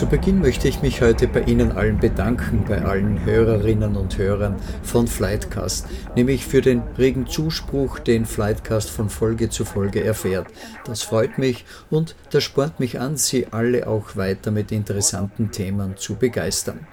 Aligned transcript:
Zu 0.00 0.06
Beginn 0.06 0.40
möchte 0.40 0.66
ich 0.66 0.80
mich 0.80 1.02
heute 1.02 1.28
bei 1.28 1.42
Ihnen 1.42 1.72
allen 1.72 1.98
bedanken, 1.98 2.64
bei 2.66 2.80
allen 2.80 3.22
Hörerinnen 3.22 3.96
und 3.96 4.16
Hörern 4.16 4.56
von 4.82 5.06
Flightcast, 5.06 5.86
nämlich 6.16 6.46
für 6.46 6.62
den 6.62 6.80
regen 6.96 7.26
Zuspruch, 7.26 7.98
den 7.98 8.24
Flightcast 8.24 8.88
von 8.88 9.10
Folge 9.10 9.50
zu 9.50 9.66
Folge 9.66 10.02
erfährt. 10.02 10.46
Das 10.86 11.02
freut 11.02 11.36
mich 11.36 11.66
und 11.90 12.16
das 12.30 12.44
spornt 12.44 12.80
mich 12.80 12.98
an, 12.98 13.18
Sie 13.18 13.48
alle 13.50 13.86
auch 13.88 14.16
weiter 14.16 14.50
mit 14.50 14.72
interessanten 14.72 15.50
Themen 15.50 15.98
zu 15.98 16.14
begeistern. 16.14 16.86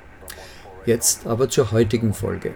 Jetzt 0.86 1.28
aber 1.28 1.48
zur 1.48 1.72
heutigen 1.72 2.14
Folge. 2.14 2.56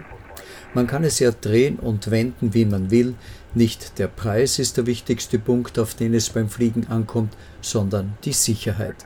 Man 0.74 0.86
kann 0.86 1.02
es 1.02 1.18
ja 1.18 1.30
drehen 1.30 1.78
und 1.78 2.10
wenden, 2.10 2.52
wie 2.52 2.66
man 2.66 2.90
will. 2.90 3.14
Nicht 3.54 3.98
der 3.98 4.08
Preis 4.08 4.58
ist 4.58 4.76
der 4.76 4.84
wichtigste 4.84 5.38
Punkt, 5.38 5.78
auf 5.78 5.94
den 5.94 6.12
es 6.12 6.28
beim 6.28 6.50
Fliegen 6.50 6.88
ankommt, 6.88 7.38
sondern 7.62 8.18
die 8.24 8.34
Sicherheit. 8.34 8.96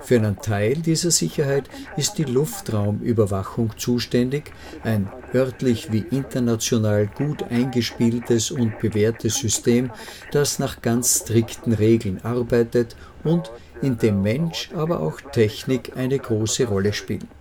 Für 0.00 0.16
einen 0.16 0.38
Teil 0.38 0.74
dieser 0.76 1.10
Sicherheit 1.10 1.68
ist 1.96 2.18
die 2.18 2.24
Luftraumüberwachung 2.24 3.72
zuständig, 3.76 4.52
ein 4.82 5.10
örtlich 5.34 5.92
wie 5.92 6.04
international 6.10 7.06
gut 7.06 7.42
eingespieltes 7.44 8.50
und 8.50 8.78
bewährtes 8.80 9.36
System, 9.36 9.90
das 10.32 10.58
nach 10.58 10.82
ganz 10.82 11.20
strikten 11.22 11.72
Regeln 11.72 12.20
arbeitet 12.24 12.96
und 13.24 13.50
in 13.82 13.98
dem 13.98 14.22
Mensch, 14.22 14.70
aber 14.74 15.00
auch 15.00 15.20
Technik 15.20 15.96
eine 15.96 16.18
große 16.18 16.66
Rolle 16.66 16.92
spielen. 16.92 17.39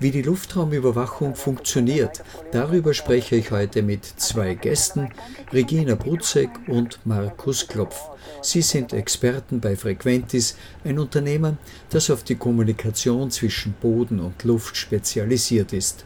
Wie 0.00 0.10
die 0.10 0.22
Luftraumüberwachung 0.22 1.34
funktioniert, 1.34 2.22
darüber 2.50 2.94
spreche 2.94 3.36
ich 3.36 3.50
heute 3.50 3.82
mit 3.82 4.04
zwei 4.04 4.54
Gästen, 4.54 5.10
Regina 5.52 5.94
Brutzek 5.94 6.50
und 6.68 6.98
Markus 7.04 7.68
Klopf. 7.68 8.00
Sie 8.40 8.62
sind 8.62 8.92
Experten 8.92 9.60
bei 9.60 9.76
Frequentis, 9.76 10.56
ein 10.84 10.98
Unternehmen, 10.98 11.58
das 11.90 12.10
auf 12.10 12.24
die 12.24 12.36
Kommunikation 12.36 13.30
zwischen 13.30 13.74
Boden 13.80 14.20
und 14.20 14.44
Luft 14.44 14.76
spezialisiert 14.76 15.72
ist. 15.72 16.04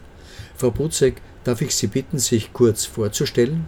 Frau 0.55 0.71
Brutzek, 0.71 1.21
darf 1.43 1.61
ich 1.61 1.75
Sie 1.75 1.87
bitten, 1.87 2.19
sich 2.19 2.53
kurz 2.53 2.85
vorzustellen? 2.85 3.67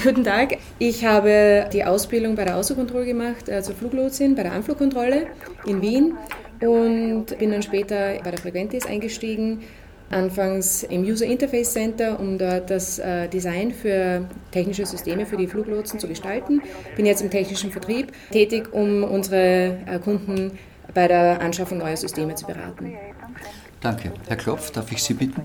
Guten 0.00 0.22
Tag, 0.22 0.58
ich 0.78 1.04
habe 1.04 1.68
die 1.72 1.84
Ausbildung 1.84 2.36
bei 2.36 2.44
der 2.44 2.56
Außerkontrolle 2.56 3.04
gemacht, 3.04 3.50
also 3.50 3.72
Fluglotsin 3.72 4.36
bei 4.36 4.44
der 4.44 4.52
Anflugkontrolle 4.52 5.26
in 5.66 5.82
Wien 5.82 6.16
und 6.60 7.26
bin 7.38 7.50
dann 7.50 7.62
später 7.62 8.18
bei 8.22 8.30
der 8.30 8.38
Frequentis 8.38 8.86
eingestiegen. 8.86 9.60
Anfangs 10.10 10.84
im 10.84 11.02
User 11.02 11.26
Interface 11.26 11.72
Center, 11.74 12.18
um 12.18 12.38
dort 12.38 12.70
das 12.70 12.98
äh, 12.98 13.28
Design 13.28 13.72
für 13.72 14.24
technische 14.52 14.86
Systeme 14.86 15.26
für 15.26 15.36
die 15.36 15.46
Fluglotsen 15.46 16.00
zu 16.00 16.08
gestalten. 16.08 16.62
Bin 16.96 17.04
jetzt 17.04 17.20
im 17.20 17.30
technischen 17.30 17.70
Vertrieb 17.70 18.12
tätig, 18.30 18.72
um 18.72 19.04
unsere 19.04 19.76
äh, 19.86 19.98
Kunden 19.98 20.52
bei 20.94 21.08
der 21.08 21.42
Anschaffung 21.42 21.78
neuer 21.78 21.96
Systeme 21.96 22.34
zu 22.34 22.46
beraten. 22.46 22.94
Danke. 23.80 24.12
Herr 24.26 24.36
Klopf, 24.36 24.70
darf 24.70 24.90
ich 24.90 25.02
Sie 25.02 25.14
bitten? 25.14 25.42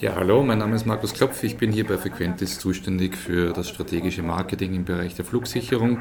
Ja, 0.00 0.14
hallo, 0.14 0.42
mein 0.42 0.58
Name 0.58 0.76
ist 0.76 0.86
Markus 0.86 1.12
Klopf. 1.12 1.42
Ich 1.42 1.56
bin 1.56 1.72
hier 1.72 1.86
bei 1.86 1.98
Frequentis 1.98 2.58
zuständig 2.58 3.16
für 3.16 3.52
das 3.52 3.68
strategische 3.68 4.22
Marketing 4.22 4.74
im 4.74 4.84
Bereich 4.84 5.14
der 5.14 5.24
Flugsicherung 5.24 6.00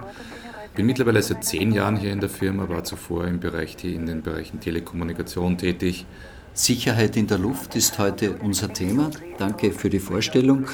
bin 0.76 0.86
mittlerweile 0.86 1.24
seit 1.24 1.44
zehn 1.44 1.72
Jahren 1.72 1.96
hier 1.96 2.12
in 2.12 2.20
der 2.20 2.30
Firma, 2.30 2.68
war 2.68 2.84
zuvor 2.84 3.26
im 3.26 3.40
Bereich, 3.40 3.78
in 3.84 4.06
den 4.06 4.22
Bereichen 4.22 4.60
Telekommunikation 4.60 5.58
tätig. 5.58 6.06
Sicherheit 6.54 7.18
in 7.18 7.28
der 7.28 7.38
Luft 7.38 7.76
ist 7.76 7.98
heute 7.98 8.38
unser 8.38 8.72
Thema. 8.72 9.10
Danke 9.38 9.72
für 9.72 9.90
die 9.90 10.00
Vorstellung. 10.00 10.66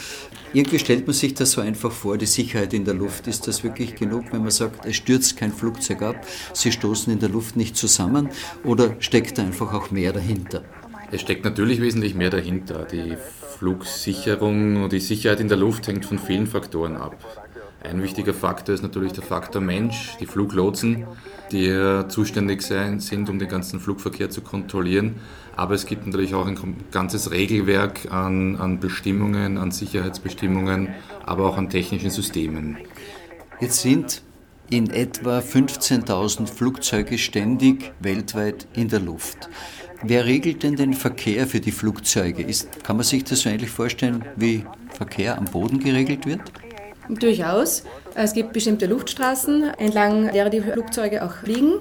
Irgendwie 0.53 0.79
stellt 0.79 1.07
man 1.07 1.13
sich 1.13 1.34
das 1.34 1.51
so 1.51 1.61
einfach 1.61 1.91
vor, 1.91 2.17
die 2.17 2.25
Sicherheit 2.25 2.73
in 2.73 2.85
der 2.85 2.94
Luft. 2.94 3.28
Ist 3.28 3.47
das 3.47 3.63
wirklich 3.63 3.95
genug, 3.95 4.25
wenn 4.31 4.41
man 4.41 4.51
sagt, 4.51 4.85
es 4.85 4.95
stürzt 4.95 5.38
kein 5.38 5.51
Flugzeug 5.51 6.01
ab, 6.01 6.28
sie 6.53 6.72
stoßen 6.72 7.13
in 7.13 7.19
der 7.19 7.29
Luft 7.29 7.56
nicht 7.56 7.78
zusammen 7.78 8.29
oder 8.63 8.95
steckt 9.00 9.38
da 9.38 9.44
einfach 9.44 9.73
auch 9.73 9.91
mehr 9.91 10.13
dahinter? 10.13 10.63
Es 11.11 11.22
steckt 11.22 11.45
natürlich 11.45 11.81
wesentlich 11.81 12.16
mehr 12.16 12.29
dahinter. 12.29 12.85
Die 12.85 13.17
Flugsicherung 13.57 14.84
und 14.84 14.94
die 14.94 15.00
Sicherheit 15.00 15.40
in 15.40 15.47
der 15.47 15.57
Luft 15.57 15.88
hängt 15.88 16.06
von 16.06 16.19
vielen 16.19 16.47
Faktoren 16.47 16.95
ab. 16.95 17.50
Ein 17.84 18.03
wichtiger 18.03 18.34
Faktor 18.34 18.75
ist 18.75 18.84
natürlich 18.84 19.14
der 19.14 19.24
Faktor 19.24 19.59
Mensch, 19.62 20.16
die 20.19 20.28
Fluglotsen, 20.28 21.08
die 21.52 22.03
zuständig 22.09 22.62
sind, 22.62 23.28
um 23.30 23.40
den 23.40 23.50
ganzen 23.50 23.80
Flugverkehr 23.80 24.30
zu 24.30 24.42
kontrollieren. 24.42 25.16
Aber 25.56 25.74
es 25.74 25.88
gibt 25.88 26.06
natürlich 26.06 26.36
auch 26.36 26.46
ein 26.46 26.58
ganzes 26.91 27.31
Regelwerk 27.31 28.12
an, 28.12 28.56
an 28.56 28.80
Bestimmungen, 28.80 29.58
an 29.58 29.72
Sicherheitsbestimmungen, 29.72 30.90
aber 31.25 31.47
auch 31.47 31.58
an 31.58 31.70
technischen 31.70 32.12
Systemen. 32.12 32.78
Jetzt 33.59 33.81
sind 33.81 34.22
in 34.70 34.90
etwa 34.91 35.40
15.000 35.40 36.47
Flugzeuge 36.47 37.18
ständig 37.18 37.91
weltweit 38.00 38.68
in 38.74 38.90
der 38.90 39.00
Luft. 39.00 39.50
Wer 40.03 40.25
regelt 40.25 40.64
denn 40.64 40.75
den 40.75 40.94
Verkehr 40.94 41.46
für 41.47 41.59
die 41.59 41.72
Flugzeuge? 41.72 42.44
Ist, 42.44 42.84
kann 42.84 42.96
man 42.96 43.06
sich 43.06 43.24
das 43.24 43.41
so 43.41 43.50
ähnlich 43.50 43.70
vorstellen, 43.70 44.24
wie 44.36 44.66
Verkehr 44.94 45.38
am 45.38 45.46
Boden 45.46 45.80
geregelt 45.80 46.25
wird? 46.25 46.41
Durchaus. 47.19 47.83
Es 48.16 48.33
gibt 48.33 48.53
bestimmte 48.53 48.85
Luftstraßen, 48.85 49.73
entlang 49.77 50.31
derer 50.31 50.49
die 50.49 50.61
Flugzeuge 50.61 51.23
auch 51.23 51.33
fliegen. 51.33 51.73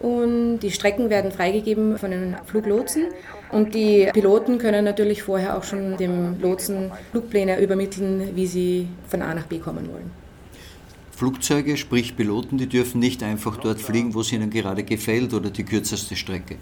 Und 0.00 0.60
die 0.60 0.70
Strecken 0.70 1.10
werden 1.10 1.32
freigegeben 1.32 1.98
von 1.98 2.10
den 2.10 2.36
Fluglotsen. 2.46 3.06
Und 3.50 3.74
die 3.74 4.08
Piloten 4.12 4.58
können 4.58 4.84
natürlich 4.84 5.22
vorher 5.22 5.56
auch 5.56 5.64
schon 5.64 5.96
dem 5.96 6.40
Lotsen 6.40 6.92
Flugpläne 7.10 7.60
übermitteln, 7.60 8.36
wie 8.36 8.46
sie 8.46 8.88
von 9.08 9.22
A 9.22 9.34
nach 9.34 9.46
B 9.46 9.58
kommen 9.58 9.88
wollen. 9.90 10.10
Flugzeuge, 11.16 11.76
sprich 11.76 12.16
Piloten, 12.16 12.58
die 12.58 12.68
dürfen 12.68 13.00
nicht 13.00 13.24
einfach 13.24 13.56
dort 13.56 13.80
fliegen, 13.80 14.14
wo 14.14 14.20
es 14.20 14.30
ihnen 14.32 14.50
gerade 14.50 14.84
gefällt 14.84 15.34
oder 15.34 15.50
die 15.50 15.64
kürzeste 15.64 16.14
Strecke. 16.14 16.56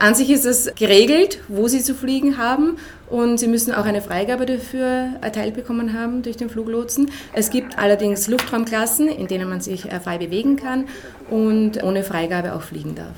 An 0.00 0.14
sich 0.14 0.30
ist 0.30 0.44
es 0.44 0.70
geregelt, 0.76 1.40
wo 1.48 1.66
sie 1.66 1.82
zu 1.82 1.92
fliegen 1.92 2.38
haben 2.38 2.76
und 3.10 3.38
sie 3.38 3.48
müssen 3.48 3.72
auch 3.72 3.84
eine 3.84 4.00
Freigabe 4.00 4.46
dafür 4.46 5.10
erteilt 5.20 5.54
bekommen 5.54 5.92
haben 5.92 6.22
durch 6.22 6.36
den 6.36 6.48
Fluglotsen. 6.48 7.10
Es 7.32 7.50
gibt 7.50 7.76
allerdings 7.78 8.28
Luftraumklassen, 8.28 9.08
in 9.08 9.26
denen 9.26 9.48
man 9.48 9.60
sich 9.60 9.90
äh, 9.90 9.98
frei 9.98 10.18
bewegen 10.18 10.54
kann 10.54 10.84
und 11.30 11.82
ohne 11.82 12.04
Freigabe 12.04 12.54
auch 12.54 12.62
fliegen 12.62 12.94
darf. 12.94 13.16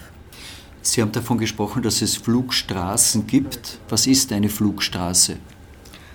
Sie 0.80 1.02
haben 1.02 1.12
davon 1.12 1.36
gesprochen, 1.36 1.82
dass 1.82 2.00
es 2.00 2.16
Flugstraßen 2.16 3.26
gibt. 3.26 3.78
Was 3.90 4.06
ist 4.06 4.32
eine 4.32 4.48
Flugstraße? 4.48 5.36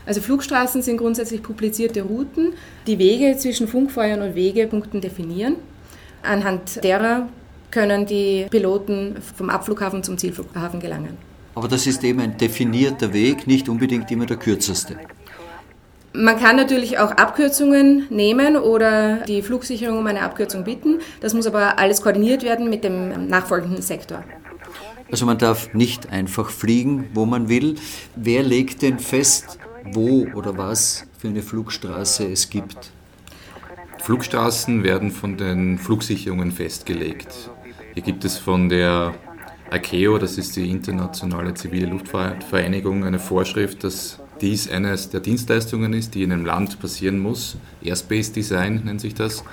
Also 0.08 0.20
Flugstraßen 0.20 0.82
sind 0.82 0.98
grundsätzlich 0.98 1.44
publizierte 1.44 2.02
Routen, 2.02 2.54
die 2.88 2.98
Wege 2.98 3.38
zwischen 3.38 3.68
Funkfeuern 3.68 4.24
und 4.24 4.34
Wegepunkten 4.34 5.00
definieren. 5.00 5.58
Anhand 6.24 6.84
derer 6.84 7.30
können 7.76 8.06
die 8.06 8.48
Piloten 8.50 9.18
vom 9.36 9.50
Abflughafen 9.50 10.02
zum 10.02 10.18
Zielflughafen 10.18 10.80
gelangen. 10.80 11.18
Aber 11.56 11.68
das 11.68 11.86
ist 11.86 12.04
eben 12.06 12.22
ein 12.22 12.38
definierter 12.38 13.12
Weg, 13.12 13.48
nicht 13.48 13.68
unbedingt 13.68 14.10
immer 14.12 14.26
der 14.26 14.38
kürzeste. 14.38 14.96
Man 16.14 16.40
kann 16.40 16.56
natürlich 16.56 16.98
auch 17.00 17.12
Abkürzungen 17.12 18.08
nehmen 18.10 18.56
oder 18.56 19.18
die 19.28 19.42
Flugsicherung 19.42 19.98
um 19.98 20.08
eine 20.08 20.22
Abkürzung 20.22 20.64
bitten. 20.64 21.00
Das 21.20 21.34
muss 21.34 21.48
aber 21.48 21.78
alles 21.78 22.02
koordiniert 22.02 22.44
werden 22.44 22.70
mit 22.70 22.86
dem 22.86 23.28
nachfolgenden 23.28 23.82
Sektor. 23.82 24.24
Also 25.12 25.26
man 25.26 25.38
darf 25.38 25.74
nicht 25.74 26.10
einfach 26.14 26.50
fliegen, 26.50 27.10
wo 27.14 27.26
man 27.26 27.50
will. 27.50 27.76
Wer 28.16 28.44
legt 28.44 28.82
denn 28.84 29.00
fest, 29.00 29.60
wo 29.84 30.28
oder 30.34 30.58
was 30.58 31.06
für 31.18 31.28
eine 31.28 31.42
Flugstraße 31.42 32.26
es 32.32 32.50
gibt? 32.50 32.92
Flugstraßen 34.02 34.84
werden 34.84 35.12
von 35.12 35.36
den 35.36 35.78
Flugsicherungen 35.78 36.54
festgelegt. 36.54 37.50
Hier 37.96 38.04
gibt 38.04 38.26
es 38.26 38.38
von 38.38 38.68
der 38.68 39.16
ICAO, 39.72 40.18
das 40.18 40.38
ist 40.38 40.58
die 40.58 40.70
Internationale 40.70 41.54
Zivile 41.54 41.86
Luftfahrtvereinigung, 41.86 43.06
eine 43.06 43.20
Vorschrift, 43.20 43.86
dass 43.86 44.20
dies 44.42 44.70
eines 44.70 45.12
der 45.12 45.22
Dienstleistungen 45.22 45.94
ist, 45.94 46.14
die 46.14 46.24
in 46.24 46.34
einem 46.34 46.46
Land 46.46 46.78
passieren 46.82 47.20
muss. 47.20 47.56
Airspace 47.82 48.34
Design 48.34 48.82
nennt 48.84 49.00
sich 49.00 49.14
das. 49.14 49.46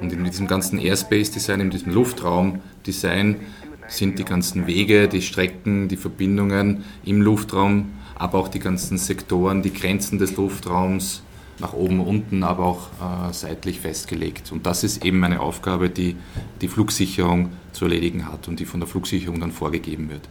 Und 0.00 0.12
in 0.12 0.22
diesem 0.22 0.46
ganzen 0.46 0.78
Airspace 0.78 1.32
Design, 1.32 1.58
in 1.58 1.70
diesem 1.70 1.92
Luftraum 1.92 2.60
Design 2.86 3.40
sind 3.88 4.20
die 4.20 4.24
ganzen 4.24 4.68
Wege, 4.68 5.08
die 5.08 5.20
Strecken, 5.20 5.88
die 5.88 5.96
Verbindungen 5.96 6.84
im 7.04 7.20
Luftraum, 7.20 7.90
aber 8.14 8.38
auch 8.38 8.48
die 8.48 8.60
ganzen 8.60 8.96
Sektoren, 8.96 9.60
die 9.60 9.72
Grenzen 9.74 10.18
des 10.18 10.36
Luftraums 10.36 11.24
nach 11.58 11.72
oben, 11.72 12.00
unten, 12.00 12.42
aber 12.42 12.64
auch 12.64 12.88
äh, 13.00 13.32
seitlich 13.32 13.80
festgelegt. 13.80 14.52
Und 14.52 14.66
das 14.66 14.84
ist 14.84 15.04
eben 15.04 15.22
eine 15.24 15.40
Aufgabe, 15.40 15.90
die 15.90 16.16
die 16.60 16.68
Flugsicherung 16.68 17.50
zu 17.72 17.84
erledigen 17.84 18.26
hat 18.26 18.48
und 18.48 18.60
die 18.60 18.64
von 18.64 18.80
der 18.80 18.88
Flugsicherung 18.88 19.40
dann 19.40 19.52
vorgegeben 19.52 20.10
wird. 20.10 20.28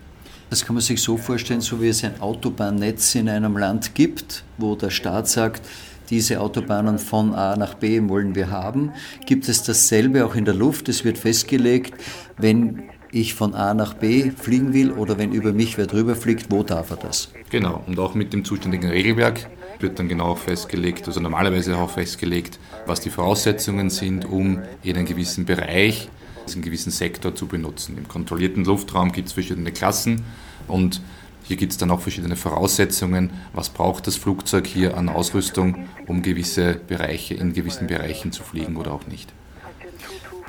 Das 0.50 0.66
kann 0.66 0.76
man 0.76 0.82
sich 0.82 1.02
so 1.02 1.16
vorstellen, 1.16 1.62
so 1.62 1.82
wie 1.82 1.88
es 1.88 2.04
ein 2.04 2.20
Autobahnnetz 2.20 3.16
in 3.16 3.30
einem 3.30 3.56
Land 3.56 3.96
gibt, 3.96 4.44
wo 4.58 4.76
der 4.76 4.90
Staat 4.90 5.30
sagt, 5.30 5.62
diese 6.10 6.42
Autobahnen 6.42 7.00
von 7.00 7.34
A 7.34 7.56
nach 7.56 7.76
B 7.76 8.02
wollen 8.10 8.36
wir 8.36 8.52
haben, 8.52 8.92
gibt 9.26 9.48
es 9.48 9.64
dasselbe 9.64 10.26
auch 10.26 10.36
in 10.36 10.44
der 10.44 10.54
Luft. 10.54 10.90
Es 10.90 11.06
wird 11.06 11.18
festgelegt, 11.18 11.94
wenn 12.38 12.84
ich 13.14 13.34
von 13.34 13.56
A 13.56 13.74
nach 13.74 13.94
B 13.94 14.32
fliegen 14.32 14.74
will 14.74 14.92
oder 14.92 15.18
wenn 15.18 15.32
über 15.32 15.54
mich 15.54 15.78
wer 15.78 15.88
drüber 15.88 16.16
fliegt, 16.16 16.52
wo 16.52 16.64
darf 16.64 16.92
er 16.92 16.98
das? 16.98 17.32
Genau, 17.50 17.82
und 17.88 17.98
auch 17.98 18.14
mit 18.14 18.34
dem 18.34 18.44
zuständigen 18.44 18.90
Regelwerk 18.90 19.50
wird 19.82 20.00
dann 20.00 20.08
genau 20.08 20.36
festgelegt, 20.36 21.08
also 21.08 21.20
normalerweise 21.20 21.78
auch 21.78 21.92
festgelegt, 21.92 22.60
was 22.86 23.02
die 23.02 23.10
Voraussetzungen 23.10 23.90
sind, 23.90 24.26
um 24.26 24.60
in 24.84 24.98
einen 24.98 25.06
gewissen 25.06 25.46
Bereich, 25.46 26.10
also 26.44 26.56
einen 26.56 26.64
gewissen 26.64 26.92
Sektor 26.92 27.36
zu 27.36 27.48
benutzen. 27.48 27.98
Im 27.98 28.08
kontrollierten 28.08 28.66
Luftraum 28.66 29.12
gibt 29.12 29.28
es 29.28 29.34
verschiedene 29.34 29.72
Klassen 29.72 30.24
und 30.68 31.02
hier 31.44 31.58
gibt 31.58 31.72
es 31.74 31.78
dann 31.78 31.92
auch 31.92 32.00
verschiedene 32.00 32.36
Voraussetzungen. 32.36 33.32
Was 33.54 33.70
braucht 33.70 34.08
das 34.08 34.16
Flugzeug 34.16 34.68
hier 34.68 34.98
an 34.98 35.10
Ausrüstung, 35.10 35.88
um 36.08 36.22
gewisse 36.22 36.80
Bereiche 36.88 37.34
in 37.34 37.54
gewissen 37.54 37.88
Bereichen 37.88 38.32
zu 38.32 38.44
fliegen 38.44 38.78
oder 38.78 38.94
auch 38.94 39.08
nicht? 39.08 39.34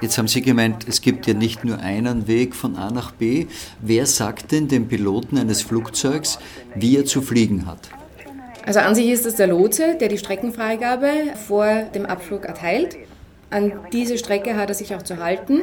Jetzt 0.00 0.18
haben 0.18 0.28
Sie 0.28 0.42
gemeint, 0.42 0.86
es 0.88 1.00
gibt 1.00 1.28
ja 1.28 1.34
nicht 1.34 1.64
nur 1.64 1.78
einen 1.78 2.26
Weg 2.26 2.56
von 2.56 2.76
A 2.76 2.90
nach 2.90 3.12
B. 3.12 3.46
Wer 3.80 4.06
sagt 4.06 4.50
denn 4.50 4.66
dem 4.66 4.88
Piloten 4.88 5.38
eines 5.38 5.62
Flugzeugs, 5.62 6.40
wie 6.74 6.96
er 6.96 7.04
zu 7.04 7.22
fliegen 7.22 7.66
hat? 7.66 7.88
Also 8.64 8.80
an 8.80 8.94
sich 8.94 9.08
ist 9.08 9.26
es 9.26 9.36
der 9.36 9.48
Lotse, 9.48 9.96
der 10.00 10.08
die 10.08 10.18
Streckenfreigabe 10.18 11.10
vor 11.46 11.66
dem 11.94 12.06
Abflug 12.06 12.44
erteilt. 12.44 12.96
An 13.50 13.72
diese 13.92 14.16
Strecke 14.16 14.56
hat 14.56 14.68
er 14.68 14.74
sich 14.74 14.94
auch 14.94 15.02
zu 15.02 15.18
halten. 15.18 15.62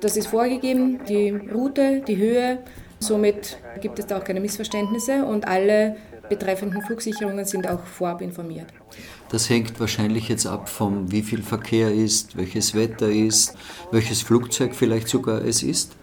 Das 0.00 0.16
ist 0.16 0.28
vorgegeben, 0.28 1.00
die 1.08 1.30
Route, 1.30 2.02
die 2.06 2.16
Höhe. 2.16 2.58
Somit 2.98 3.58
gibt 3.80 3.98
es 3.98 4.06
da 4.06 4.18
auch 4.18 4.24
keine 4.24 4.40
Missverständnisse 4.40 5.24
und 5.24 5.46
alle 5.46 5.96
betreffenden 6.28 6.82
Flugsicherungen 6.82 7.44
sind 7.44 7.68
auch 7.68 7.84
vorab 7.84 8.20
informiert. 8.20 8.66
Das 9.28 9.48
hängt 9.50 9.78
wahrscheinlich 9.78 10.28
jetzt 10.28 10.46
ab 10.46 10.68
vom, 10.68 11.10
wie 11.12 11.22
viel 11.22 11.42
Verkehr 11.42 11.92
ist, 11.92 12.36
welches 12.36 12.74
Wetter 12.74 13.08
ist, 13.08 13.54
welches 13.92 14.22
Flugzeug 14.22 14.74
vielleicht 14.74 15.08
sogar 15.08 15.44
es 15.44 15.62
ist. 15.62 15.96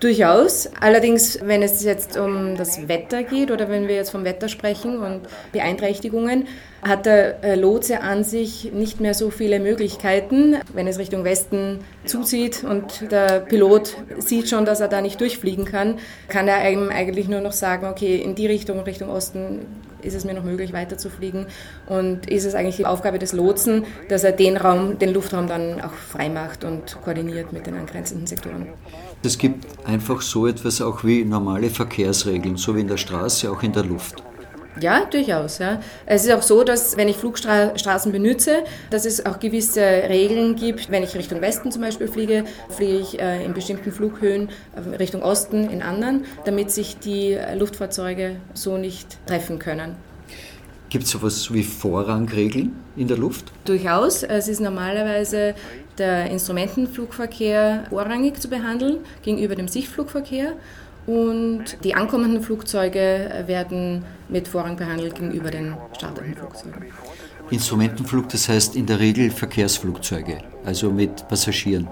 Durchaus. 0.00 0.70
Allerdings, 0.80 1.40
wenn 1.42 1.62
es 1.62 1.84
jetzt 1.84 2.16
um 2.16 2.56
das 2.56 2.88
Wetter 2.88 3.22
geht 3.22 3.50
oder 3.50 3.68
wenn 3.68 3.86
wir 3.86 3.96
jetzt 3.96 4.10
vom 4.10 4.24
Wetter 4.24 4.48
sprechen 4.48 4.98
und 4.98 5.28
Beeinträchtigungen, 5.52 6.48
hat 6.80 7.04
der 7.04 7.44
äh, 7.44 7.54
Lotse 7.54 8.00
an 8.00 8.24
sich 8.24 8.72
nicht 8.72 9.00
mehr 9.00 9.12
so 9.12 9.28
viele 9.28 9.60
Möglichkeiten. 9.60 10.56
Wenn 10.72 10.86
es 10.86 10.98
Richtung 10.98 11.24
Westen 11.24 11.80
zuzieht 12.06 12.64
und 12.64 13.12
der 13.12 13.40
Pilot 13.40 13.94
sieht 14.18 14.48
schon, 14.48 14.64
dass 14.64 14.80
er 14.80 14.88
da 14.88 15.02
nicht 15.02 15.20
durchfliegen 15.20 15.66
kann, 15.66 15.98
kann 16.28 16.48
er 16.48 16.56
eigentlich 16.56 17.28
nur 17.28 17.42
noch 17.42 17.52
sagen, 17.52 17.86
okay, 17.86 18.16
in 18.16 18.34
die 18.34 18.46
Richtung, 18.46 18.80
Richtung 18.80 19.10
Osten 19.10 19.66
ist 20.00 20.14
es 20.14 20.24
mir 20.24 20.32
noch 20.32 20.44
möglich, 20.44 20.72
weiterzufliegen. 20.72 21.44
Und 21.86 22.26
ist 22.30 22.46
es 22.46 22.54
eigentlich 22.54 22.76
die 22.76 22.86
Aufgabe 22.86 23.18
des 23.18 23.34
Lotsen, 23.34 23.84
dass 24.08 24.24
er 24.24 24.32
den 24.32 24.56
Raum, 24.56 24.98
den 24.98 25.12
Luftraum 25.12 25.46
dann 25.46 25.82
auch 25.82 25.92
frei 25.92 26.30
macht 26.30 26.64
und 26.64 26.96
koordiniert 27.02 27.52
mit 27.52 27.66
den 27.66 27.74
angrenzenden 27.74 28.26
Sektoren. 28.26 28.68
Es 29.22 29.36
gibt 29.36 29.66
einfach 29.86 30.22
so 30.22 30.46
etwas 30.46 30.80
auch 30.80 31.04
wie 31.04 31.24
normale 31.24 31.68
Verkehrsregeln, 31.68 32.56
so 32.56 32.74
wie 32.74 32.80
in 32.80 32.88
der 32.88 32.96
Straße, 32.96 33.50
auch 33.50 33.62
in 33.62 33.72
der 33.72 33.84
Luft. 33.84 34.22
Ja, 34.80 35.04
durchaus. 35.04 35.58
Ja. 35.58 35.80
Es 36.06 36.24
ist 36.24 36.32
auch 36.32 36.42
so, 36.42 36.64
dass 36.64 36.96
wenn 36.96 37.06
ich 37.06 37.16
Flugstraßen 37.16 38.12
benütze, 38.12 38.64
dass 38.88 39.04
es 39.04 39.26
auch 39.26 39.38
gewisse 39.38 39.80
Regeln 39.80 40.56
gibt. 40.56 40.90
Wenn 40.90 41.02
ich 41.02 41.14
Richtung 41.14 41.42
Westen 41.42 41.70
zum 41.70 41.82
Beispiel 41.82 42.08
fliege, 42.08 42.44
fliege 42.70 42.98
ich 42.98 43.20
äh, 43.20 43.44
in 43.44 43.52
bestimmten 43.52 43.92
Flughöhen 43.92 44.48
äh, 44.74 44.96
Richtung 44.96 45.22
Osten 45.22 45.68
in 45.68 45.82
anderen, 45.82 46.24
damit 46.46 46.70
sich 46.70 46.98
die 46.98 47.38
Luftfahrzeuge 47.58 48.36
so 48.54 48.78
nicht 48.78 49.18
treffen 49.26 49.58
können. 49.58 49.96
Gibt 50.88 51.04
es 51.04 51.10
sowas 51.10 51.52
wie 51.52 51.62
Vorrangregeln 51.62 52.74
in 52.96 53.06
der 53.06 53.18
Luft? 53.18 53.52
Durchaus. 53.64 54.22
Es 54.22 54.48
ist 54.48 54.60
normalerweise 54.60 55.54
der 56.00 56.30
Instrumentenflugverkehr 56.30 57.84
vorrangig 57.90 58.40
zu 58.40 58.48
behandeln 58.48 58.98
gegenüber 59.22 59.54
dem 59.54 59.68
Sichtflugverkehr 59.68 60.54
und 61.06 61.82
die 61.84 61.94
ankommenden 61.94 62.42
Flugzeuge 62.42 63.44
werden 63.46 64.04
mit 64.28 64.48
Vorrang 64.48 64.76
behandelt 64.76 65.14
gegenüber 65.14 65.50
den 65.50 65.76
startenden 65.96 66.34
Flugzeugen. 66.34 66.86
Instrumentenflug, 67.50 68.28
das 68.28 68.48
heißt 68.48 68.76
in 68.76 68.86
der 68.86 69.00
Regel 69.00 69.30
Verkehrsflugzeuge, 69.30 70.38
also 70.64 70.90
mit 70.90 71.26
Passagieren. 71.28 71.88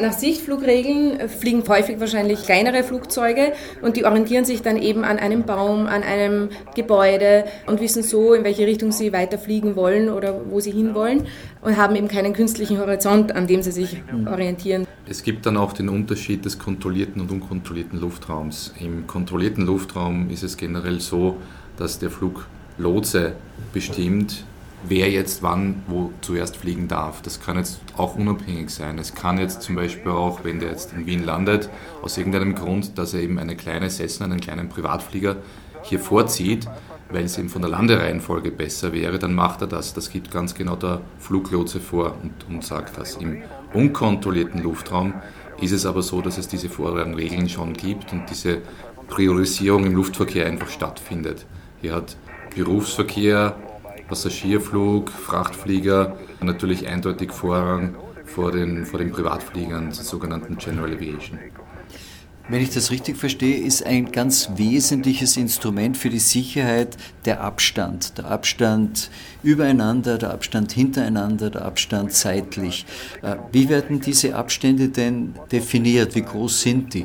Nach 0.00 0.12
Sichtflugregeln 0.12 1.28
fliegen 1.28 1.64
häufig 1.68 1.98
wahrscheinlich 1.98 2.44
kleinere 2.44 2.84
Flugzeuge 2.84 3.52
und 3.82 3.96
die 3.96 4.04
orientieren 4.04 4.44
sich 4.44 4.62
dann 4.62 4.80
eben 4.80 5.02
an 5.02 5.18
einem 5.18 5.42
Baum, 5.42 5.86
an 5.86 6.02
einem 6.04 6.50
Gebäude 6.76 7.44
und 7.66 7.80
wissen 7.80 8.04
so, 8.04 8.32
in 8.32 8.44
welche 8.44 8.66
Richtung 8.66 8.92
sie 8.92 9.12
weiter 9.12 9.38
fliegen 9.38 9.74
wollen 9.74 10.08
oder 10.08 10.40
wo 10.48 10.60
sie 10.60 10.70
hinwollen 10.70 11.26
und 11.62 11.76
haben 11.76 11.96
eben 11.96 12.06
keinen 12.06 12.32
künstlichen 12.32 12.78
Horizont, 12.78 13.34
an 13.34 13.48
dem 13.48 13.62
sie 13.62 13.72
sich 13.72 14.02
orientieren. 14.30 14.86
Es 15.08 15.22
gibt 15.22 15.46
dann 15.46 15.56
auch 15.56 15.72
den 15.72 15.88
Unterschied 15.88 16.44
des 16.44 16.58
kontrollierten 16.58 17.20
und 17.20 17.30
unkontrollierten 17.32 18.00
Luftraums. 18.00 18.72
Im 18.78 19.06
kontrollierten 19.06 19.66
Luftraum 19.66 20.30
ist 20.30 20.44
es 20.44 20.56
generell 20.56 21.00
so, 21.00 21.38
dass 21.76 21.98
der 21.98 22.10
Fluglotse 22.10 23.32
bestimmt, 23.72 24.44
wer 24.86 25.10
jetzt 25.10 25.42
wann 25.42 25.82
wo 25.86 26.12
zuerst 26.20 26.56
fliegen 26.56 26.88
darf. 26.88 27.22
Das 27.22 27.40
kann 27.40 27.56
jetzt 27.56 27.80
auch 27.96 28.16
unabhängig 28.16 28.70
sein. 28.70 28.98
Es 28.98 29.14
kann 29.14 29.38
jetzt 29.38 29.62
zum 29.62 29.74
Beispiel 29.74 30.12
auch, 30.12 30.44
wenn 30.44 30.60
der 30.60 30.70
jetzt 30.70 30.92
in 30.92 31.06
Wien 31.06 31.24
landet, 31.24 31.68
aus 32.02 32.16
irgendeinem 32.16 32.54
Grund, 32.54 32.98
dass 32.98 33.14
er 33.14 33.20
eben 33.20 33.38
eine 33.38 33.56
kleine 33.56 33.90
Cessna, 33.90 34.26
einen 34.26 34.40
kleinen 34.40 34.68
Privatflieger 34.68 35.36
hier 35.82 36.00
vorzieht, 36.00 36.68
weil 37.10 37.24
es 37.24 37.38
eben 37.38 37.48
von 37.48 37.62
der 37.62 37.70
Landereihenfolge 37.70 38.50
besser 38.50 38.92
wäre, 38.92 39.18
dann 39.18 39.34
macht 39.34 39.62
er 39.62 39.66
das. 39.66 39.94
Das 39.94 40.10
gibt 40.10 40.30
ganz 40.30 40.54
genau 40.54 40.76
der 40.76 41.00
Fluglotse 41.18 41.80
vor 41.80 42.16
und, 42.22 42.32
und 42.48 42.64
sagt 42.64 42.98
das. 42.98 43.16
Im 43.16 43.42
unkontrollierten 43.72 44.62
Luftraum 44.62 45.14
ist 45.60 45.72
es 45.72 45.86
aber 45.86 46.02
so, 46.02 46.20
dass 46.20 46.38
es 46.38 46.48
diese 46.48 46.68
Vorrangregeln 46.68 47.48
schon 47.48 47.72
gibt 47.72 48.12
und 48.12 48.28
diese 48.30 48.58
Priorisierung 49.08 49.86
im 49.86 49.94
Luftverkehr 49.94 50.46
einfach 50.46 50.68
stattfindet. 50.68 51.46
Hier 51.80 51.94
hat 51.94 52.16
Berufsverkehr 52.54 53.56
Passagierflug, 54.08 55.10
Frachtflieger 55.10 56.16
natürlich 56.40 56.88
eindeutig 56.88 57.30
Vorrang 57.30 57.94
vor 58.24 58.52
den, 58.52 58.84
vor 58.86 58.98
den 58.98 59.12
Privatfliegern, 59.12 59.86
der 59.86 60.04
sogenannten 60.04 60.56
General 60.56 60.92
Aviation. 60.92 61.38
Wenn 62.50 62.62
ich 62.62 62.70
das 62.70 62.90
richtig 62.90 63.18
verstehe, 63.18 63.58
ist 63.58 63.84
ein 63.84 64.10
ganz 64.10 64.48
wesentliches 64.56 65.36
Instrument 65.36 65.98
für 65.98 66.08
die 66.08 66.18
Sicherheit 66.18 66.96
der 67.26 67.42
Abstand. 67.42 68.16
Der 68.16 68.24
Abstand 68.24 69.10
übereinander, 69.42 70.16
der 70.16 70.30
Abstand 70.30 70.72
hintereinander, 70.72 71.50
der 71.50 71.66
Abstand 71.66 72.14
zeitlich. 72.14 72.86
Äh, 73.20 73.36
wie 73.52 73.68
werden 73.68 74.00
diese 74.00 74.34
Abstände 74.34 74.88
denn 74.88 75.34
definiert? 75.52 76.14
Wie 76.14 76.22
groß 76.22 76.62
sind 76.62 76.94
die? 76.94 77.04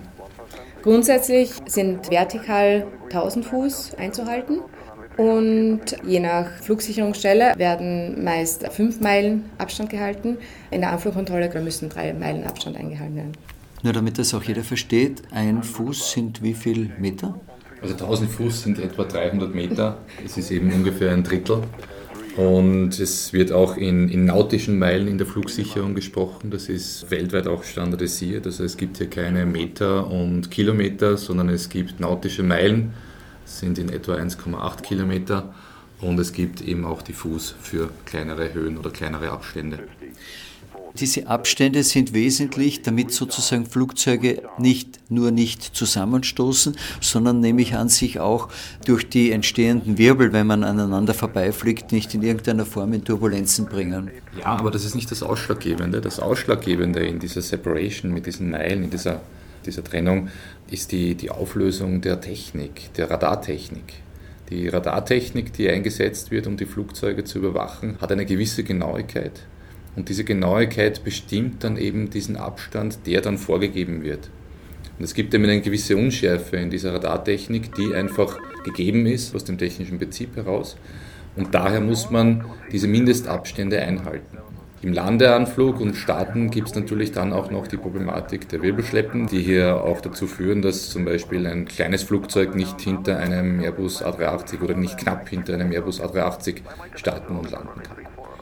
Grundsätzlich 0.81 1.51
sind 1.65 2.09
vertikal 2.09 2.87
1000 3.09 3.45
Fuß 3.45 3.95
einzuhalten 3.95 4.61
und 5.17 5.81
je 6.05 6.19
nach 6.19 6.49
Flugsicherungsstelle 6.61 7.53
werden 7.57 8.23
meist 8.23 8.67
fünf 8.71 8.99
Meilen 8.99 9.45
Abstand 9.57 9.89
gehalten. 9.89 10.37
In 10.71 10.81
der 10.81 10.91
Anflugkontrolle 10.91 11.51
müssen 11.61 11.89
drei 11.89 12.13
Meilen 12.13 12.43
Abstand 12.45 12.77
eingehalten 12.77 13.15
werden. 13.15 13.31
Nur 13.83 13.93
damit 13.93 14.17
das 14.17 14.33
auch 14.33 14.43
jeder 14.43 14.63
versteht, 14.63 15.21
ein 15.31 15.61
Fuß 15.61 16.11
sind 16.11 16.41
wie 16.41 16.53
viel 16.53 16.91
Meter? 16.99 17.39
Also 17.81 17.95
1000 17.95 18.31
Fuß 18.31 18.63
sind 18.63 18.79
etwa 18.79 19.03
300 19.03 19.53
Meter. 19.53 19.97
Es 20.23 20.37
ist 20.37 20.51
eben 20.51 20.71
ungefähr 20.71 21.11
ein 21.11 21.23
Drittel. 21.23 21.63
Und 22.37 22.97
es 22.99 23.33
wird 23.33 23.51
auch 23.51 23.77
in, 23.77 24.09
in, 24.09 24.25
nautischen 24.25 24.79
Meilen 24.79 25.07
in 25.07 25.17
der 25.19 25.27
Flugsicherung 25.27 25.93
gesprochen. 25.93 26.49
Das 26.49 26.69
ist 26.69 27.11
weltweit 27.11 27.45
auch 27.45 27.63
standardisiert. 27.63 28.47
Also 28.47 28.63
es 28.63 28.77
gibt 28.77 28.97
hier 28.97 29.09
keine 29.09 29.45
Meter 29.45 30.09
und 30.09 30.49
Kilometer, 30.49 31.17
sondern 31.17 31.49
es 31.49 31.69
gibt 31.69 31.99
nautische 31.99 32.41
Meilen 32.41 32.93
sind 33.45 33.77
in 33.77 33.89
etwa 33.89 34.15
1,8 34.15 34.81
Kilometer 34.81 35.53
und 36.01 36.19
es 36.19 36.33
gibt 36.33 36.61
eben 36.61 36.85
auch 36.85 37.01
Diffus 37.01 37.55
für 37.61 37.89
kleinere 38.05 38.53
Höhen 38.53 38.77
oder 38.77 38.89
kleinere 38.89 39.31
Abstände. 39.31 39.79
Diese 40.99 41.25
Abstände 41.25 41.81
sind 41.81 42.13
wesentlich, 42.13 42.83
damit 42.83 43.11
sozusagen 43.11 43.65
Flugzeuge 43.65 44.43
nicht 44.59 44.99
nur 45.09 45.31
nicht 45.31 45.63
zusammenstoßen, 45.63 46.75
sondern 47.01 47.39
nämlich 47.39 47.73
an 47.73 47.89
sich 47.89 48.19
auch 48.19 48.49
durch 48.85 49.09
die 49.09 49.31
entstehenden 49.31 49.97
Wirbel, 49.97 50.33
wenn 50.33 50.45
man 50.45 50.63
aneinander 50.63 51.15
vorbeifliegt, 51.15 51.91
nicht 51.91 52.13
in 52.13 52.21
irgendeiner 52.21 52.65
Form 52.65 52.93
in 52.93 53.03
Turbulenzen 53.03 53.65
bringen. 53.65 54.11
Ja, 54.39 54.45
aber 54.45 54.69
das 54.69 54.85
ist 54.85 54.93
nicht 54.93 55.09
das 55.09 55.23
Ausschlaggebende. 55.23 55.99
Das 55.99 56.19
Ausschlaggebende 56.19 56.99
in 56.99 57.17
dieser 57.17 57.41
Separation 57.41 58.13
mit 58.13 58.27
diesen 58.27 58.51
Meilen, 58.51 58.83
in 58.83 58.89
dieser 58.91 59.21
dieser 59.65 59.83
Trennung 59.83 60.29
ist 60.73 60.91
die, 60.91 61.13
die 61.13 61.29
Auflösung 61.29 62.01
der 62.01 62.19
Technik, 62.19 62.91
der 62.95 63.11
Radartechnik. 63.11 63.93
Die 64.49 64.67
Radartechnik, 64.67 65.53
die 65.53 65.69
eingesetzt 65.69 66.31
wird, 66.31 66.47
um 66.47 66.57
die 66.57 66.65
Flugzeuge 66.65 67.23
zu 67.23 67.37
überwachen, 67.37 68.01
hat 68.01 68.11
eine 68.11 68.25
gewisse 68.25 68.63
Genauigkeit. 68.63 69.45
Und 69.95 70.09
diese 70.09 70.23
Genauigkeit 70.23 71.03
bestimmt 71.03 71.63
dann 71.63 71.77
eben 71.77 72.09
diesen 72.09 72.37
Abstand, 72.37 73.05
der 73.05 73.21
dann 73.21 73.37
vorgegeben 73.37 74.03
wird. 74.03 74.31
Und 74.97 75.05
es 75.05 75.13
gibt 75.13 75.35
eben 75.35 75.43
eine 75.43 75.61
gewisse 75.61 75.95
Unschärfe 75.95 76.57
in 76.57 76.71
dieser 76.71 76.95
Radartechnik, 76.95 77.75
die 77.75 77.93
einfach 77.93 78.39
gegeben 78.63 79.05
ist 79.05 79.35
aus 79.35 79.43
dem 79.43 79.59
technischen 79.59 79.99
Prinzip 79.99 80.35
heraus. 80.35 80.75
Und 81.35 81.53
daher 81.53 81.81
muss 81.81 82.09
man 82.09 82.45
diese 82.71 82.87
Mindestabstände 82.87 83.79
einhalten. 83.79 84.39
Im 84.83 84.91
Landeanflug 84.91 85.79
und 85.79 85.95
Starten 85.95 86.51
gibt 86.51 86.67
es 86.67 86.75
natürlich 86.75 87.13
dann 87.13 87.31
auch 87.31 87.49
noch 87.49 87.67
die 87.67 87.77
Problematik 87.77 88.49
der 88.49 88.61
Wirbelschleppen, 88.61 89.27
die 89.27 89.41
hier 89.41 89.81
auch 89.81 90.01
dazu 90.01 90.27
führen, 90.27 90.61
dass 90.61 90.89
zum 90.89 91.05
Beispiel 91.05 91.47
ein 91.47 91.63
kleines 91.63 92.03
Flugzeug 92.03 92.53
nicht 92.53 92.81
hinter 92.81 93.17
einem 93.17 93.61
Airbus 93.61 94.03
A380 94.03 94.61
oder 94.61 94.75
nicht 94.75 94.97
knapp 94.97 95.29
hinter 95.29 95.53
einem 95.53 95.71
Airbus 95.71 96.01
A380 96.01 96.57
starten 96.95 97.37
und 97.37 97.49
landen 97.49 97.81
kann. 97.81 97.95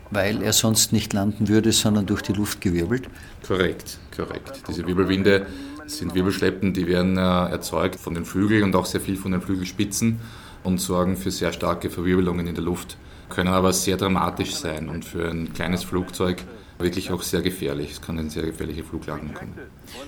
Weil 0.09 0.41
er 0.41 0.51
sonst 0.51 0.91
nicht 0.91 1.13
landen 1.13 1.47
würde, 1.47 1.71
sondern 1.71 2.07
durch 2.07 2.23
die 2.23 2.33
Luft 2.33 2.59
gewirbelt? 2.59 3.07
Korrekt, 3.45 3.99
korrekt. 4.15 4.63
Diese 4.67 4.87
Wirbelwinde 4.87 5.45
sind 5.85 6.15
Wirbelschleppen, 6.15 6.73
die 6.73 6.87
werden 6.87 7.17
äh, 7.17 7.21
erzeugt 7.21 7.99
von 7.99 8.15
den 8.15 8.25
Flügeln 8.25 8.63
und 8.63 8.75
auch 8.75 8.87
sehr 8.87 8.99
viel 8.99 9.15
von 9.15 9.31
den 9.31 9.41
Flügelspitzen 9.41 10.19
und 10.63 10.81
sorgen 10.81 11.17
für 11.17 11.29
sehr 11.29 11.53
starke 11.53 11.91
Verwirbelungen 11.91 12.47
in 12.47 12.55
der 12.55 12.63
Luft 12.63 12.97
können 13.31 13.49
aber 13.49 13.73
sehr 13.73 13.97
dramatisch 13.97 14.53
sein 14.53 14.89
und 14.89 15.03
für 15.03 15.27
ein 15.27 15.53
kleines 15.53 15.83
Flugzeug 15.83 16.43
wirklich 16.77 17.11
auch 17.11 17.21
sehr 17.21 17.41
gefährlich. 17.41 17.91
Es 17.91 18.01
kann 18.01 18.19
eine 18.19 18.29
sehr 18.29 18.43
gefährliche 18.43 18.83
Fluglandung 18.83 19.33
kommen. 19.33 19.53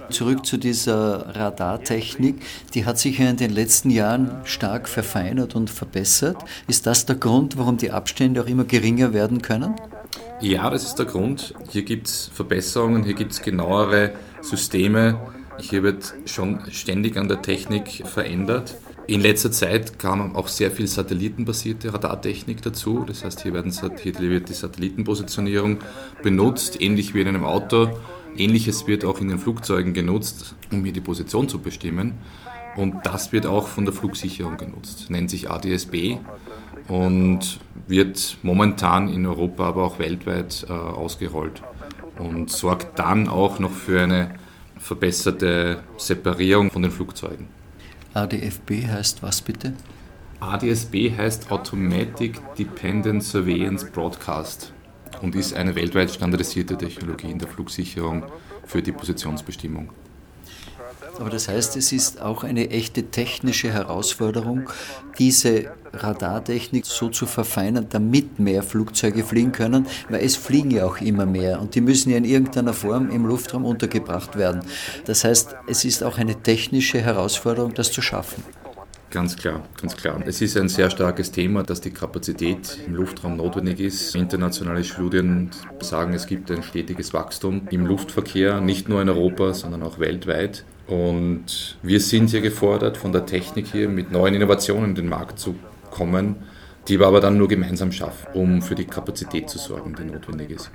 Zurück 0.09 0.45
zu 0.45 0.57
dieser 0.57 1.35
Radartechnik. 1.35 2.41
Die 2.73 2.85
hat 2.85 2.99
sich 2.99 3.19
ja 3.19 3.29
in 3.29 3.37
den 3.37 3.51
letzten 3.51 3.89
Jahren 3.89 4.31
stark 4.43 4.89
verfeinert 4.89 5.55
und 5.55 5.69
verbessert. 5.69 6.37
Ist 6.67 6.85
das 6.85 7.05
der 7.05 7.15
Grund, 7.15 7.57
warum 7.57 7.77
die 7.77 7.91
Abstände 7.91 8.41
auch 8.41 8.47
immer 8.47 8.65
geringer 8.65 9.13
werden 9.13 9.41
können? 9.41 9.75
Ja, 10.41 10.69
das 10.69 10.83
ist 10.83 10.95
der 10.95 11.05
Grund. 11.05 11.53
Hier 11.69 11.83
gibt 11.83 12.07
es 12.07 12.29
Verbesserungen, 12.33 13.03
hier 13.03 13.13
gibt 13.13 13.31
es 13.31 13.41
genauere 13.41 14.11
Systeme. 14.41 15.19
Hier 15.59 15.83
wird 15.83 16.13
schon 16.25 16.59
ständig 16.71 17.17
an 17.17 17.27
der 17.27 17.41
Technik 17.41 18.03
verändert. 18.05 18.75
In 19.05 19.19
letzter 19.19 19.51
Zeit 19.51 19.99
kam 19.99 20.35
auch 20.35 20.47
sehr 20.47 20.71
viel 20.71 20.87
satellitenbasierte 20.87 21.93
Radartechnik 21.93 22.61
dazu. 22.61 23.03
Das 23.05 23.25
heißt, 23.25 23.41
hier, 23.41 23.53
werden, 23.53 23.71
hier 23.71 24.19
wird 24.19 24.47
die 24.47 24.53
Satellitenpositionierung 24.53 25.79
benutzt, 26.21 26.81
ähnlich 26.81 27.13
wie 27.13 27.21
in 27.21 27.27
einem 27.27 27.43
Auto. 27.43 27.89
Ähnliches 28.37 28.87
wird 28.87 29.03
auch 29.03 29.19
in 29.19 29.27
den 29.27 29.39
Flugzeugen 29.39 29.93
genutzt, 29.93 30.55
um 30.71 30.83
hier 30.85 30.93
die 30.93 31.01
Position 31.01 31.49
zu 31.49 31.59
bestimmen. 31.59 32.13
Und 32.77 32.95
das 33.03 33.31
wird 33.33 33.45
auch 33.45 33.67
von 33.67 33.85
der 33.85 33.93
Flugsicherung 33.93 34.57
genutzt. 34.57 35.09
Nennt 35.09 35.29
sich 35.29 35.51
ADSB 35.51 36.17
und 36.87 37.59
wird 37.87 38.37
momentan 38.41 39.09
in 39.09 39.25
Europa, 39.25 39.65
aber 39.67 39.83
auch 39.83 39.99
weltweit 39.99 40.65
äh, 40.69 40.71
ausgerollt 40.71 41.61
und 42.17 42.49
sorgt 42.49 42.97
dann 42.99 43.27
auch 43.27 43.59
noch 43.59 43.71
für 43.71 44.01
eine 44.01 44.35
verbesserte 44.77 45.83
Separierung 45.97 46.71
von 46.71 46.81
den 46.81 46.91
Flugzeugen. 46.91 47.47
ADFB 48.13 48.87
heißt 48.87 49.23
was 49.23 49.41
bitte? 49.41 49.73
ADSB 50.39 51.11
heißt 51.17 51.51
Automatic 51.51 52.39
Dependent 52.55 53.23
Surveillance 53.23 53.85
Broadcast 53.85 54.71
und 55.21 55.35
ist 55.35 55.55
eine 55.55 55.73
weltweit 55.73 56.11
standardisierte 56.11 56.77
Technologie 56.77 57.31
in 57.31 57.39
der 57.39 57.47
Flugsicherung 57.47 58.23
für 58.65 58.81
die 58.81 58.91
Positionsbestimmung. 58.91 59.89
Aber 61.19 61.29
das 61.29 61.47
heißt, 61.47 61.77
es 61.77 61.91
ist 61.91 62.21
auch 62.21 62.43
eine 62.43 62.69
echte 62.69 63.03
technische 63.03 63.71
Herausforderung, 63.71 64.69
diese 65.19 65.71
Radartechnik 65.93 66.85
so 66.85 67.09
zu 67.09 67.25
verfeinern, 67.25 67.87
damit 67.89 68.39
mehr 68.39 68.63
Flugzeuge 68.63 69.23
fliegen 69.23 69.51
können, 69.51 69.85
weil 70.09 70.23
es 70.23 70.35
fliegen 70.35 70.71
ja 70.71 70.85
auch 70.85 70.97
immer 71.01 71.25
mehr 71.25 71.61
und 71.61 71.75
die 71.75 71.81
müssen 71.81 72.09
ja 72.09 72.17
in 72.17 72.25
irgendeiner 72.25 72.73
Form 72.73 73.11
im 73.11 73.25
Luftraum 73.25 73.63
untergebracht 73.63 74.35
werden. 74.37 74.61
Das 75.05 75.23
heißt, 75.23 75.55
es 75.67 75.85
ist 75.85 76.03
auch 76.03 76.17
eine 76.17 76.41
technische 76.41 76.99
Herausforderung, 76.99 77.73
das 77.73 77.91
zu 77.91 78.01
schaffen. 78.01 78.43
Ganz 79.11 79.35
klar, 79.35 79.61
ganz 79.79 79.95
klar. 79.95 80.23
Es 80.25 80.41
ist 80.41 80.57
ein 80.57 80.69
sehr 80.69 80.89
starkes 80.89 81.31
Thema, 81.31 81.61
dass 81.61 81.79
die 81.81 81.91
Kapazität 81.91 82.79
im 82.87 82.95
Luftraum 82.95 83.37
notwendig 83.37 83.79
ist. 83.79 84.15
Internationale 84.15 84.83
Studien 84.83 85.51
sagen, 85.81 86.13
es 86.15 86.25
gibt 86.25 86.49
ein 86.49 86.63
stetiges 86.63 87.13
Wachstum 87.13 87.67
im 87.69 87.85
Luftverkehr, 87.85 88.59
nicht 88.59 88.89
nur 88.89 89.03
in 89.03 89.09
Europa, 89.09 89.53
sondern 89.53 89.83
auch 89.83 89.99
weltweit. 89.99 90.65
Und 90.87 91.77
wir 91.81 91.99
sind 91.99 92.29
hier 92.31 92.41
gefordert, 92.41 92.97
von 92.97 93.11
der 93.11 93.25
Technik 93.25 93.67
hier 93.67 93.87
mit 93.87 94.11
neuen 94.11 94.33
Innovationen 94.33 94.89
in 94.89 94.95
den 94.95 95.09
Markt 95.09 95.39
zu 95.39 95.55
kommen, 95.91 96.35
die 96.87 96.99
wir 96.99 97.07
aber 97.07 97.21
dann 97.21 97.37
nur 97.37 97.47
gemeinsam 97.47 97.91
schaffen, 97.91 98.27
um 98.33 98.61
für 98.61 98.75
die 98.75 98.83
Kapazität 98.85 99.49
zu 99.49 99.57
sorgen, 99.57 99.95
die 99.97 100.03
notwendig 100.03 100.49
ist. 100.49 100.69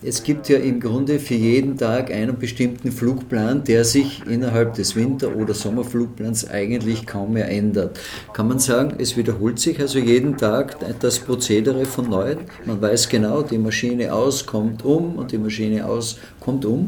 Es 0.00 0.22
gibt 0.22 0.48
ja 0.48 0.58
im 0.58 0.78
Grunde 0.78 1.18
für 1.18 1.34
jeden 1.34 1.76
Tag 1.76 2.12
einen 2.12 2.38
bestimmten 2.38 2.92
Flugplan, 2.92 3.64
der 3.64 3.84
sich 3.84 4.24
innerhalb 4.26 4.74
des 4.74 4.94
Winter- 4.94 5.34
oder 5.34 5.54
Sommerflugplans 5.54 6.48
eigentlich 6.48 7.06
kaum 7.06 7.32
mehr 7.32 7.50
ändert. 7.50 7.98
Kann 8.32 8.46
man 8.46 8.60
sagen, 8.60 8.94
es 8.98 9.16
wiederholt 9.16 9.58
sich 9.58 9.80
also 9.80 9.98
jeden 9.98 10.36
Tag 10.36 10.76
das 11.00 11.18
Prozedere 11.18 11.84
von 11.84 12.08
neuem? 12.08 12.38
Man 12.64 12.80
weiß 12.80 13.08
genau, 13.08 13.42
die 13.42 13.58
Maschine 13.58 14.12
aus 14.12 14.46
kommt 14.46 14.84
um 14.84 15.16
und 15.16 15.32
die 15.32 15.38
Maschine 15.38 15.84
aus 15.86 16.18
kommt 16.38 16.64
um. 16.64 16.86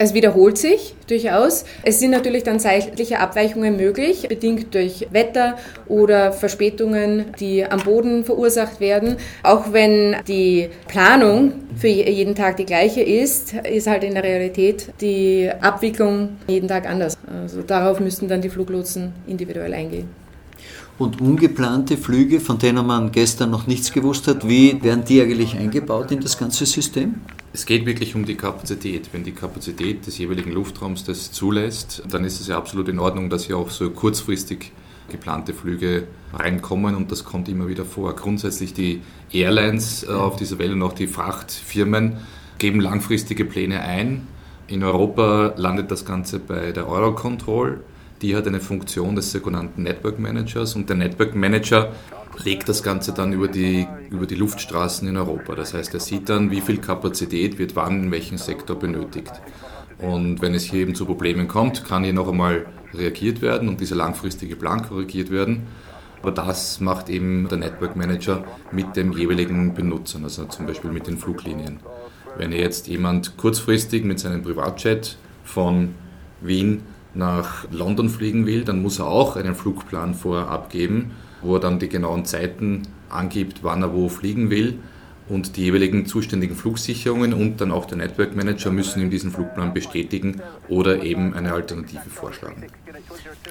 Es 0.00 0.14
wiederholt 0.14 0.56
sich 0.56 0.94
durchaus. 1.08 1.64
Es 1.82 1.98
sind 1.98 2.12
natürlich 2.12 2.44
dann 2.44 2.60
zeitliche 2.60 3.18
Abweichungen 3.18 3.76
möglich, 3.76 4.28
bedingt 4.28 4.72
durch 4.72 5.08
Wetter 5.10 5.58
oder 5.88 6.32
Verspätungen, 6.32 7.26
die 7.40 7.64
am 7.64 7.80
Boden 7.80 8.24
verursacht 8.24 8.78
werden. 8.78 9.16
Auch 9.42 9.72
wenn 9.72 10.14
die 10.28 10.68
Planung 10.86 11.52
für 11.76 11.88
jeden 11.88 12.36
Tag 12.36 12.58
die 12.58 12.64
gleiche 12.64 13.00
ist, 13.02 13.54
ist 13.54 13.88
halt 13.88 14.04
in 14.04 14.14
der 14.14 14.22
Realität 14.22 14.92
die 15.00 15.50
Abwicklung 15.60 16.36
jeden 16.46 16.68
Tag 16.68 16.88
anders. 16.88 17.18
Also 17.42 17.62
darauf 17.62 17.98
müssten 17.98 18.28
dann 18.28 18.40
die 18.40 18.50
Fluglotsen 18.50 19.12
individuell 19.26 19.74
eingehen. 19.74 20.08
Und 20.98 21.20
ungeplante 21.20 21.96
Flüge, 21.96 22.40
von 22.40 22.58
denen 22.58 22.84
man 22.84 23.12
gestern 23.12 23.50
noch 23.50 23.68
nichts 23.68 23.92
gewusst 23.92 24.26
hat, 24.26 24.48
wie 24.48 24.82
werden 24.82 25.04
die 25.04 25.22
eigentlich 25.22 25.56
eingebaut 25.56 26.10
in 26.10 26.20
das 26.20 26.36
ganze 26.36 26.66
System? 26.66 27.20
Es 27.52 27.66
geht 27.66 27.86
wirklich 27.86 28.16
um 28.16 28.24
die 28.24 28.34
Kapazität. 28.34 29.08
Wenn 29.12 29.22
die 29.22 29.30
Kapazität 29.30 30.06
des 30.08 30.18
jeweiligen 30.18 30.50
Luftraums 30.50 31.04
das 31.04 31.30
zulässt, 31.30 32.02
dann 32.10 32.24
ist 32.24 32.40
es 32.40 32.48
ja 32.48 32.58
absolut 32.58 32.88
in 32.88 32.98
Ordnung, 32.98 33.30
dass 33.30 33.44
hier 33.46 33.56
auch 33.56 33.70
so 33.70 33.90
kurzfristig 33.90 34.72
geplante 35.08 35.54
Flüge 35.54 36.08
reinkommen 36.34 36.96
und 36.96 37.12
das 37.12 37.24
kommt 37.24 37.48
immer 37.48 37.68
wieder 37.68 37.84
vor. 37.84 38.14
Grundsätzlich 38.16 38.74
die 38.74 39.00
Airlines 39.32 40.04
äh, 40.04 40.08
auf 40.08 40.36
dieser 40.36 40.58
Welt 40.58 40.72
und 40.72 40.82
auch 40.82 40.92
die 40.92 41.06
Frachtfirmen 41.06 42.18
geben 42.58 42.80
langfristige 42.80 43.44
Pläne 43.44 43.82
ein. 43.82 44.26
In 44.66 44.82
Europa 44.82 45.54
landet 45.56 45.90
das 45.92 46.04
Ganze 46.04 46.40
bei 46.40 46.72
der 46.72 46.88
Eurocontrol 46.88 47.80
die 48.22 48.36
hat 48.36 48.46
eine 48.46 48.60
Funktion 48.60 49.16
des 49.16 49.32
sogenannten 49.32 49.82
Network 49.82 50.18
Managers 50.18 50.74
und 50.74 50.88
der 50.88 50.96
Network 50.96 51.34
Manager 51.34 51.92
legt 52.44 52.68
das 52.68 52.82
Ganze 52.82 53.12
dann 53.12 53.32
über 53.32 53.48
die, 53.48 53.86
über 54.10 54.26
die 54.26 54.34
Luftstraßen 54.34 55.08
in 55.08 55.16
Europa. 55.16 55.54
Das 55.54 55.74
heißt, 55.74 55.94
er 55.94 56.00
sieht 56.00 56.28
dann, 56.28 56.50
wie 56.50 56.60
viel 56.60 56.78
Kapazität 56.78 57.58
wird 57.58 57.76
wann 57.76 58.04
in 58.04 58.10
welchem 58.10 58.38
Sektor 58.38 58.78
benötigt. 58.78 59.32
Und 59.98 60.40
wenn 60.40 60.54
es 60.54 60.64
hier 60.64 60.80
eben 60.80 60.94
zu 60.94 61.06
Problemen 61.06 61.48
kommt, 61.48 61.84
kann 61.84 62.04
hier 62.04 62.12
noch 62.12 62.28
einmal 62.28 62.66
reagiert 62.94 63.42
werden 63.42 63.68
und 63.68 63.80
dieser 63.80 63.96
langfristige 63.96 64.56
Plan 64.56 64.82
korrigiert 64.82 65.30
werden. 65.30 65.66
Aber 66.22 66.32
das 66.32 66.80
macht 66.80 67.08
eben 67.10 67.48
der 67.48 67.58
Network 67.58 67.96
Manager 67.96 68.44
mit 68.72 68.96
dem 68.96 69.12
jeweiligen 69.12 69.74
Benutzer, 69.74 70.18
also 70.22 70.44
zum 70.46 70.66
Beispiel 70.66 70.90
mit 70.90 71.06
den 71.06 71.18
Fluglinien. 71.18 71.80
Wenn 72.36 72.52
jetzt 72.52 72.88
jemand 72.88 73.36
kurzfristig 73.36 74.04
mit 74.04 74.18
seinem 74.18 74.42
Privatjet 74.42 75.16
von 75.44 75.94
Wien 76.40 76.82
nach 77.18 77.66
London 77.72 78.08
fliegen 78.08 78.46
will, 78.46 78.64
dann 78.64 78.80
muss 78.80 79.00
er 79.00 79.08
auch 79.08 79.36
einen 79.36 79.54
Flugplan 79.54 80.14
vorab 80.14 80.70
geben, 80.70 81.10
wo 81.42 81.56
er 81.56 81.60
dann 81.60 81.78
die 81.78 81.88
genauen 81.88 82.24
Zeiten 82.24 82.82
angibt, 83.10 83.58
wann 83.62 83.82
er 83.82 83.92
wo 83.92 84.08
fliegen 84.08 84.50
will. 84.50 84.78
Und 85.28 85.56
die 85.56 85.64
jeweiligen 85.64 86.06
zuständigen 86.06 86.56
Flugsicherungen 86.56 87.34
und 87.34 87.60
dann 87.60 87.70
auch 87.70 87.84
der 87.84 87.98
Network 87.98 88.34
Manager 88.34 88.70
müssen 88.70 89.02
ihm 89.02 89.10
diesen 89.10 89.30
Flugplan 89.30 89.74
bestätigen 89.74 90.40
oder 90.68 91.02
eben 91.02 91.34
eine 91.34 91.52
Alternative 91.52 92.08
vorschlagen. 92.08 92.64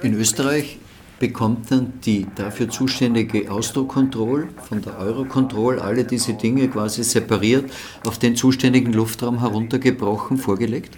In 0.02 0.14
Österreich 0.14 0.78
bekommt 1.20 1.70
dann 1.70 1.92
die 2.04 2.26
dafür 2.34 2.68
zuständige 2.68 3.50
Ausdruckkontroll 3.50 4.48
von 4.68 4.82
der 4.82 4.98
Eurocontrol 4.98 5.78
alle 5.78 6.04
diese 6.04 6.32
Dinge 6.32 6.66
quasi 6.68 7.04
separiert 7.04 7.70
auf 8.04 8.18
den 8.18 8.34
zuständigen 8.34 8.92
Luftraum 8.92 9.38
heruntergebrochen 9.38 10.36
vorgelegt? 10.36 10.96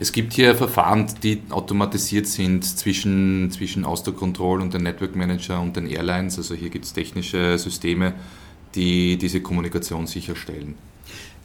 Es 0.00 0.12
gibt 0.12 0.32
hier 0.32 0.54
Verfahren, 0.54 1.08
die 1.24 1.42
automatisiert 1.50 2.28
sind 2.28 2.64
zwischen, 2.64 3.50
zwischen 3.50 3.84
Auster 3.84 4.12
Control 4.12 4.60
und 4.62 4.72
den 4.72 4.84
Network 4.84 5.16
Manager 5.16 5.60
und 5.60 5.76
den 5.76 5.88
Airlines. 5.88 6.38
Also 6.38 6.54
hier 6.54 6.70
gibt 6.70 6.84
es 6.84 6.92
technische 6.92 7.58
Systeme, 7.58 8.14
die 8.76 9.18
diese 9.18 9.40
Kommunikation 9.40 10.06
sicherstellen. 10.06 10.76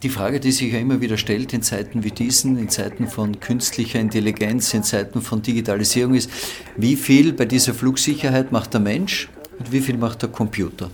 Die 0.04 0.10
Frage, 0.10 0.40
die 0.40 0.52
sich 0.52 0.72
ja 0.72 0.78
immer 0.78 1.02
wieder 1.02 1.18
stellt 1.18 1.52
in 1.54 1.64
Zeiten 1.64 2.04
wie 2.04 2.12
diesen, 2.12 2.60
in 2.60 2.70
Zeiten 2.70 3.08
von 3.08 3.40
künstlicher 3.40 4.00
Intelligenz, 4.00 4.72
in 4.76 4.84
Zeiten 4.84 5.24
von 5.24 5.42
Digitalisierung 5.42 6.14
ist, 6.14 6.30
wie 6.78 6.96
viel 6.96 7.34
bei 7.34 7.46
dieser 7.46 7.74
Flugsicherheit 7.74 8.52
macht 8.52 8.76
der 8.76 8.82
Mensch 8.82 9.30
und 9.58 9.72
wie 9.72 9.82
viel 9.82 9.98
macht 9.98 10.22
der 10.22 10.30
Computer? 10.30 10.92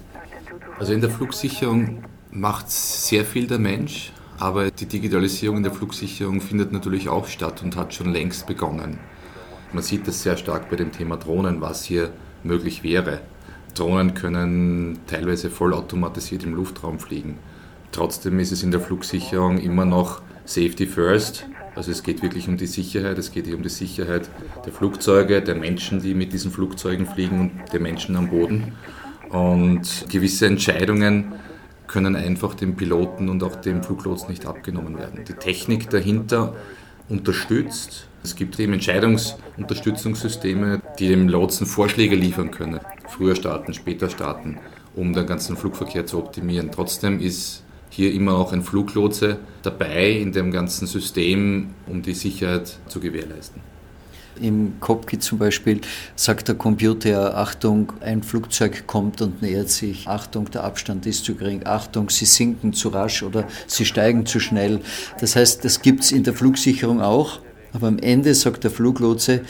Also 0.79 0.93
in 0.93 1.01
der 1.01 1.09
Flugsicherung 1.09 2.03
macht 2.31 2.71
sehr 2.71 3.25
viel 3.25 3.47
der 3.47 3.59
Mensch, 3.59 4.13
aber 4.39 4.71
die 4.71 4.85
Digitalisierung 4.85 5.63
der 5.63 5.73
Flugsicherung 5.73 6.39
findet 6.39 6.71
natürlich 6.71 7.09
auch 7.09 7.27
statt 7.27 7.61
und 7.61 7.75
hat 7.75 7.93
schon 7.93 8.13
längst 8.13 8.47
begonnen. 8.47 8.97
Man 9.73 9.83
sieht 9.83 10.07
das 10.07 10.23
sehr 10.23 10.37
stark 10.37 10.69
bei 10.69 10.77
dem 10.77 10.91
Thema 10.91 11.17
Drohnen, 11.17 11.61
was 11.61 11.83
hier 11.83 12.11
möglich 12.43 12.81
wäre. 12.81 13.19
Drohnen 13.75 14.13
können 14.13 14.99
teilweise 15.07 15.49
vollautomatisiert 15.49 16.43
im 16.43 16.55
Luftraum 16.55 16.99
fliegen. 16.99 17.37
Trotzdem 17.91 18.39
ist 18.39 18.51
es 18.51 18.63
in 18.63 18.71
der 18.71 18.79
Flugsicherung 18.79 19.57
immer 19.57 19.85
noch 19.85 20.21
Safety 20.45 20.87
First. 20.87 21.45
Also 21.75 21.91
es 21.91 22.01
geht 22.01 22.23
wirklich 22.23 22.47
um 22.47 22.57
die 22.57 22.65
Sicherheit, 22.65 23.17
es 23.17 23.31
geht 23.31 23.45
hier 23.45 23.55
um 23.55 23.63
die 23.63 23.69
Sicherheit 23.69 24.29
der 24.65 24.73
Flugzeuge, 24.73 25.41
der 25.41 25.55
Menschen, 25.55 26.01
die 26.01 26.13
mit 26.13 26.33
diesen 26.33 26.51
Flugzeugen 26.51 27.05
fliegen 27.05 27.39
und 27.39 27.73
der 27.73 27.79
Menschen 27.79 28.15
am 28.15 28.29
Boden. 28.29 28.73
Und 29.29 30.05
gewisse 30.09 30.47
Entscheidungen 30.47 31.33
können 31.89 32.15
einfach 32.15 32.53
dem 32.53 32.75
Piloten 32.75 33.29
und 33.29 33.43
auch 33.43 33.55
dem 33.55 33.83
Fluglotsen 33.83 34.29
nicht 34.29 34.45
abgenommen 34.45 34.97
werden. 34.97 35.25
Die 35.27 35.33
Technik 35.33 35.89
dahinter 35.89 36.55
unterstützt. 37.09 38.07
Es 38.23 38.35
gibt 38.35 38.59
eben 38.59 38.73
Entscheidungsunterstützungssysteme, 38.73 40.81
die 40.99 41.07
dem 41.07 41.27
Lotsen 41.27 41.65
Vorschläge 41.65 42.15
liefern 42.15 42.51
können. 42.51 42.79
Früher 43.07 43.35
starten, 43.35 43.73
später 43.73 44.09
starten, 44.09 44.59
um 44.95 45.13
den 45.13 45.25
ganzen 45.25 45.57
Flugverkehr 45.57 46.05
zu 46.05 46.19
optimieren. 46.19 46.69
Trotzdem 46.71 47.19
ist 47.19 47.63
hier 47.89 48.13
immer 48.13 48.35
auch 48.35 48.53
ein 48.53 48.61
Fluglotse 48.61 49.39
dabei 49.63 50.11
in 50.11 50.31
dem 50.31 50.51
ganzen 50.51 50.85
System, 50.85 51.71
um 51.87 52.03
die 52.03 52.13
Sicherheit 52.13 52.77
zu 52.87 52.99
gewährleisten. 52.99 53.63
Im 54.41 54.73
Cockpit 54.79 55.23
zum 55.23 55.37
Beispiel 55.37 55.81
sagt 56.15 56.47
der 56.47 56.55
Computer, 56.55 57.37
Achtung, 57.37 57.93
ein 58.01 58.23
Flugzeug 58.23 58.87
kommt 58.87 59.21
und 59.21 59.41
nähert 59.41 59.69
sich. 59.69 60.07
Achtung, 60.07 60.49
der 60.51 60.63
Abstand 60.63 61.05
ist 61.05 61.25
zu 61.25 61.35
gering. 61.35 61.65
Achtung, 61.65 62.09
Sie 62.09 62.25
sinken 62.25 62.73
zu 62.73 62.89
rasch 62.89 63.23
oder 63.23 63.47
Sie 63.67 63.85
steigen 63.85 64.25
zu 64.25 64.39
schnell. 64.39 64.81
Das 65.19 65.35
heißt, 65.35 65.63
das 65.65 65.81
gibt 65.81 66.03
es 66.03 66.11
in 66.11 66.23
der 66.23 66.33
Flugsicherung 66.33 67.01
auch. 67.01 67.39
Aber 67.73 67.87
am 67.87 67.99
Ende 67.99 68.33
sagt 68.33 68.63
der 68.63 68.71
Fluglotse, 68.71 69.41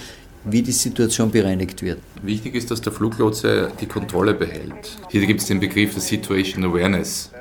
wie 0.43 0.61
die 0.61 0.71
Situation 0.71 1.31
bereinigt 1.31 1.81
wird. 1.81 1.99
Wichtig 2.21 2.55
ist, 2.55 2.71
dass 2.71 2.81
der 2.81 2.93
Fluglotse 2.93 3.71
die 3.79 3.85
Kontrolle 3.85 4.33
behält. 4.33 4.97
Hier 5.09 5.25
gibt 5.25 5.41
es 5.41 5.47
den 5.47 5.59
Begriff 5.59 5.93
der 5.93 6.01
Situation 6.01 6.63
Awareness 6.63 7.31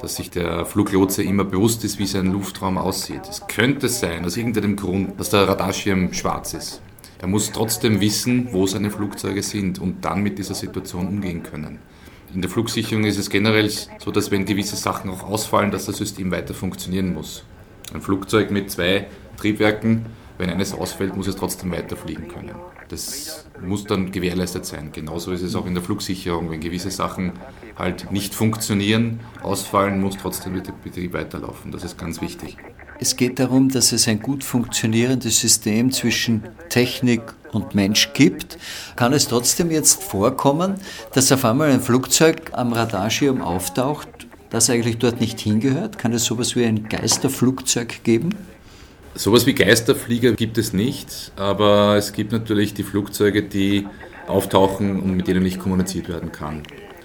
dass 0.00 0.16
sich 0.16 0.30
der 0.30 0.66
Fluglotse 0.66 1.22
immer 1.22 1.44
bewusst 1.44 1.84
ist, 1.84 1.98
wie 1.98 2.06
sein 2.06 2.32
Luftraum 2.32 2.78
aussieht. 2.78 3.22
Es 3.28 3.46
könnte 3.46 3.88
sein, 3.88 4.24
aus 4.24 4.36
irgendeinem 4.36 4.76
Grund, 4.76 5.18
dass 5.18 5.30
der 5.30 5.48
Radarschirm 5.48 6.12
schwarz 6.12 6.54
ist. 6.54 6.82
Er 7.18 7.28
muss 7.28 7.52
trotzdem 7.52 8.00
wissen, 8.00 8.48
wo 8.52 8.66
seine 8.66 8.90
Flugzeuge 8.90 9.42
sind 9.42 9.78
und 9.78 10.04
dann 10.04 10.22
mit 10.22 10.38
dieser 10.38 10.54
Situation 10.54 11.08
umgehen 11.08 11.42
können. 11.42 11.78
In 12.34 12.42
der 12.42 12.50
Flugsicherung 12.50 13.04
ist 13.04 13.18
es 13.18 13.30
generell 13.30 13.70
so, 13.70 14.10
dass 14.10 14.30
wenn 14.30 14.44
gewisse 14.44 14.76
Sachen 14.76 15.10
auch 15.10 15.22
ausfallen, 15.22 15.70
dass 15.70 15.86
das 15.86 15.96
System 15.96 16.30
weiter 16.30 16.54
funktionieren 16.54 17.14
muss. 17.14 17.44
Ein 17.94 18.02
Flugzeug 18.02 18.50
mit 18.50 18.70
zwei 18.70 19.06
Triebwerken, 19.36 20.06
wenn 20.38 20.50
eines 20.50 20.74
ausfällt, 20.74 21.16
muss 21.16 21.28
es 21.28 21.36
trotzdem 21.36 21.72
weiterfliegen 21.72 22.28
können. 22.28 22.54
Das 22.88 23.46
muss 23.64 23.84
dann 23.84 24.12
gewährleistet 24.12 24.66
sein. 24.66 24.90
Genauso 24.92 25.32
ist 25.32 25.42
es 25.42 25.54
auch 25.56 25.66
in 25.66 25.74
der 25.74 25.82
Flugsicherung. 25.82 26.50
Wenn 26.50 26.60
gewisse 26.60 26.90
Sachen 26.90 27.32
halt 27.76 28.12
nicht 28.12 28.34
funktionieren, 28.34 29.20
ausfallen, 29.42 30.00
muss 30.00 30.16
trotzdem 30.16 30.62
der 30.62 30.72
Betrieb 30.72 31.14
weiterlaufen. 31.14 31.72
Das 31.72 31.84
ist 31.84 31.98
ganz 31.98 32.20
wichtig. 32.20 32.58
Es 32.98 33.16
geht 33.16 33.38
darum, 33.38 33.68
dass 33.68 33.92
es 33.92 34.08
ein 34.08 34.20
gut 34.20 34.42
funktionierendes 34.42 35.38
System 35.40 35.92
zwischen 35.92 36.42
Technik 36.70 37.20
und 37.52 37.74
Mensch 37.74 38.12
gibt. 38.14 38.56
Kann 38.96 39.12
es 39.12 39.28
trotzdem 39.28 39.70
jetzt 39.70 40.02
vorkommen, 40.02 40.76
dass 41.12 41.30
auf 41.30 41.44
einmal 41.44 41.70
ein 41.70 41.80
Flugzeug 41.80 42.52
am 42.52 42.72
Radarschirm 42.72 43.42
auftaucht, 43.42 44.08
das 44.50 44.70
eigentlich 44.70 44.96
dort 44.96 45.20
nicht 45.20 45.40
hingehört? 45.40 45.98
Kann 45.98 46.12
es 46.12 46.24
sowas 46.24 46.56
wie 46.56 46.64
ein 46.64 46.88
Geisterflugzeug 46.88 48.02
geben? 48.02 48.30
Sowas 49.14 49.46
wie 49.46 49.54
Geisterflieger 49.54 50.32
gibt 50.32 50.56
es 50.56 50.72
nicht, 50.72 51.32
aber 51.36 51.96
es 51.96 52.12
gibt 52.12 52.32
natürlich 52.32 52.74
die 52.74 52.82
Flugzeuge, 52.82 53.42
die 53.42 53.86
auftauchen 54.26 55.00
und 55.00 55.16
mit 55.16 55.26
denen 55.26 55.42
nicht 55.42 55.58
kommuniziert 55.58 56.08
werden 56.08 56.32
kann. 56.32 56.62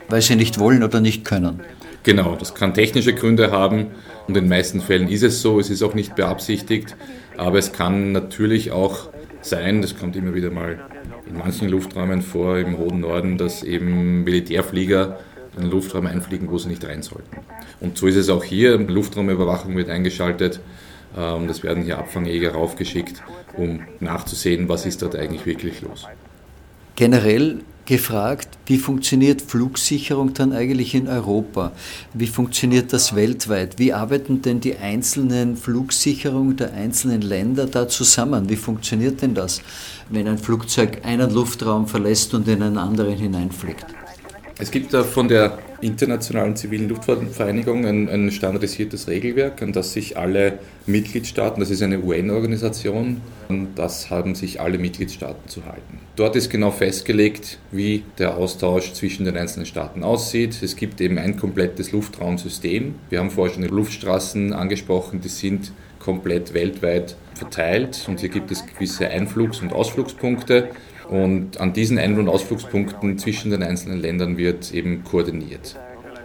Weil 0.10 0.22
sie 0.22 0.36
nicht 0.36 0.60
wollen 0.60 0.84
oder 0.84 1.00
nicht 1.00 1.24
können. 1.24 1.62
Genau, 2.04 2.36
das 2.36 2.56
kann 2.56 2.74
technische 2.74 3.14
Gründe 3.14 3.52
haben 3.52 3.88
und 4.28 4.30
in 4.30 4.34
den 4.34 4.48
meisten 4.48 4.82
Fällen 4.82 5.08
ist 5.08 5.22
es 5.22 5.42
so, 5.42 5.60
es 5.60 5.70
ist 5.70 5.84
auch 5.84 5.94
nicht 5.94 6.16
beabsichtigt, 6.16 6.96
aber 7.38 7.60
es 7.60 7.74
kann 7.74 8.12
natürlich 8.12 8.72
auch 8.72 9.10
sein, 9.42 9.84
das 9.84 9.98
kommt 9.98 10.16
immer 10.16 10.34
wieder 10.34 10.50
mal 10.50 10.80
in 11.28 11.38
manchen 11.38 11.70
Lufträumen 11.70 12.24
vor, 12.24 12.58
im 12.58 12.80
hohen 12.80 13.02
Norden, 13.02 13.38
dass 13.38 13.62
eben 13.62 14.24
Militärflieger 14.24 15.20
in 15.56 15.64
den 15.64 15.72
Luftraum 15.72 16.08
einfliegen, 16.08 16.50
wo 16.50 16.58
sie 16.58 16.70
nicht 16.70 16.84
rein 16.86 17.04
sollten. 17.04 17.38
Und 17.80 17.98
so 17.98 18.08
ist 18.08 18.16
es 18.16 18.30
auch 18.30 18.44
hier, 18.44 18.78
Luftraumüberwachung 18.80 19.76
wird 19.76 19.90
eingeschaltet 19.90 20.60
und 21.16 21.50
es 21.50 21.62
werden 21.62 21.84
hier 21.84 22.00
Abfangjäger 22.00 22.54
raufgeschickt, 22.54 23.22
um 23.58 23.82
nachzusehen, 24.00 24.70
was 24.70 24.86
ist 24.86 25.02
dort 25.02 25.16
eigentlich 25.16 25.46
wirklich 25.46 25.82
los. 25.82 26.08
Generell 27.02 27.62
gefragt, 27.88 28.60
wie 28.68 28.78
funktioniert 28.78 29.42
Flugsicherung 29.42 30.36
dann 30.36 30.54
eigentlich 30.54 30.94
in 30.94 31.08
Europa? 31.08 31.72
Wie 32.14 32.28
funktioniert 32.28 32.94
das 32.94 33.16
weltweit? 33.16 33.80
Wie 33.80 33.92
arbeiten 33.92 34.44
denn 34.44 34.60
die 34.60 34.78
einzelnen 34.78 35.58
Flugsicherungen 35.58 36.58
der 36.58 36.74
einzelnen 36.74 37.24
Länder 37.24 37.66
da 37.66 37.88
zusammen? 37.88 38.50
Wie 38.50 38.56
funktioniert 38.56 39.24
denn 39.24 39.34
das, 39.34 39.64
wenn 40.12 40.28
ein 40.28 40.38
Flugzeug 40.38 41.02
einen 41.04 41.34
Luftraum 41.34 41.88
verlässt 41.88 42.36
und 42.36 42.48
in 42.48 42.62
einen 42.62 42.78
anderen 42.78 43.18
hineinfliegt? 43.18 43.88
Es 44.62 44.70
gibt 44.70 44.94
da 44.94 45.04
von 45.04 45.28
der 45.28 45.58
Internationalen 45.82 46.56
Zivilen 46.56 46.88
Luftfahrtvereinigung 46.88 47.84
ein, 47.88 48.08
ein, 48.08 48.30
standardisiertes 48.30 49.08
Regelwerk, 49.08 49.60
an 49.64 49.74
das 49.74 49.94
sich 49.94 50.20
alle 50.20 50.60
Mitgliedstaaten, 50.86 51.60
das 51.60 51.72
ist 51.72 51.82
eine 51.82 52.00
UN-Organisation, 52.00 53.22
und 53.50 53.70
das 53.74 54.12
haben 54.12 54.36
sich 54.36 54.62
alle 54.62 54.78
Mitgliedstaaten 54.78 55.50
zu 55.50 55.66
halten. 55.66 56.00
Dort 56.16 56.36
ist 56.36 56.52
genau 56.52 56.70
festgelegt, 56.70 57.58
wie 57.72 58.04
der 58.20 58.38
Austausch 58.38 58.94
zwischen 58.94 59.26
den 59.26 59.36
einzelnen 59.36 59.66
Staaten 59.66 60.04
aussieht. 60.04 60.62
Es 60.62 60.76
gibt 60.76 61.02
eben 61.02 61.18
ein 61.18 61.38
komplettes 61.38 61.92
Luftraumsystem. 61.92 62.94
Wir 63.10 63.18
haben 63.18 63.32
vorher 63.32 63.56
schon 63.56 63.64
die 63.64 63.70
Luftstraßen 63.70 64.54
angesprochen, 64.54 65.22
die 65.22 65.30
sind 65.30 65.72
komplett 65.98 66.54
weltweit 66.54 67.16
verteilt 67.34 68.06
und 68.08 68.20
hier 68.20 68.30
gibt 68.30 68.52
es 68.52 68.64
gewisse 68.66 69.08
Einflugs- 69.08 69.60
und 69.60 69.74
Ausflugspunkte. 69.74 70.70
Und 71.12 71.60
an 71.60 71.74
diesen 71.74 72.00
Ein- 72.00 72.18
und 72.18 72.30
Ausflugspunkten 72.30 73.18
zwischen 73.18 73.52
den 73.52 73.64
einzelnen 73.64 74.00
Ländern 74.00 74.38
wird 74.38 74.74
eben 74.74 75.04
koordiniert. 75.04 75.78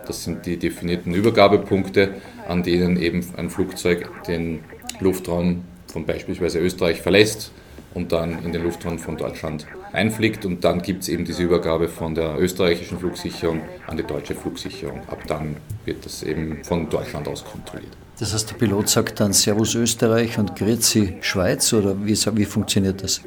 Das 0.06 0.22
sind 0.22 0.46
die 0.46 0.58
definierten 0.58 1.12
Übergabepunkte, 1.12 2.14
an 2.46 2.62
denen 2.62 2.96
eben 2.96 3.26
ein 3.36 3.50
Flugzeug 3.50 4.08
den 4.28 4.60
Luftraum 5.00 5.64
von 5.88 6.06
beispielsweise 6.06 6.60
Österreich 6.60 7.02
verlässt 7.02 7.50
und 7.94 8.12
dann 8.12 8.44
in 8.44 8.52
den 8.52 8.62
Luftraum 8.62 9.00
von 9.00 9.16
Deutschland 9.16 9.66
einfliegt. 9.92 10.46
Und 10.46 10.62
dann 10.62 10.80
gibt 10.82 11.02
es 11.02 11.08
eben 11.08 11.24
diese 11.24 11.42
Übergabe 11.42 11.88
von 11.88 12.14
der 12.14 12.38
österreichischen 12.38 13.00
Flugsicherung 13.00 13.62
an 13.88 13.96
die 13.96 14.04
deutsche 14.04 14.36
Flugsicherung. 14.36 15.00
Ab 15.08 15.22
dann 15.26 15.56
wird 15.84 16.06
das 16.06 16.22
eben 16.22 16.62
von 16.62 16.88
Deutschland 16.88 17.26
aus 17.26 17.44
kontrolliert. 17.44 17.96
Das 18.20 18.32
heißt, 18.32 18.50
der 18.50 18.54
Pilot 18.54 18.88
sagt 18.88 19.18
dann 19.18 19.32
Servus 19.32 19.74
Österreich 19.74 20.38
und 20.38 20.54
Grüezi 20.54 21.16
Schweiz 21.22 21.72
oder 21.72 21.96
wie, 22.06 22.14
wie 22.14 22.44
funktioniert 22.44 23.02
das? 23.02 23.22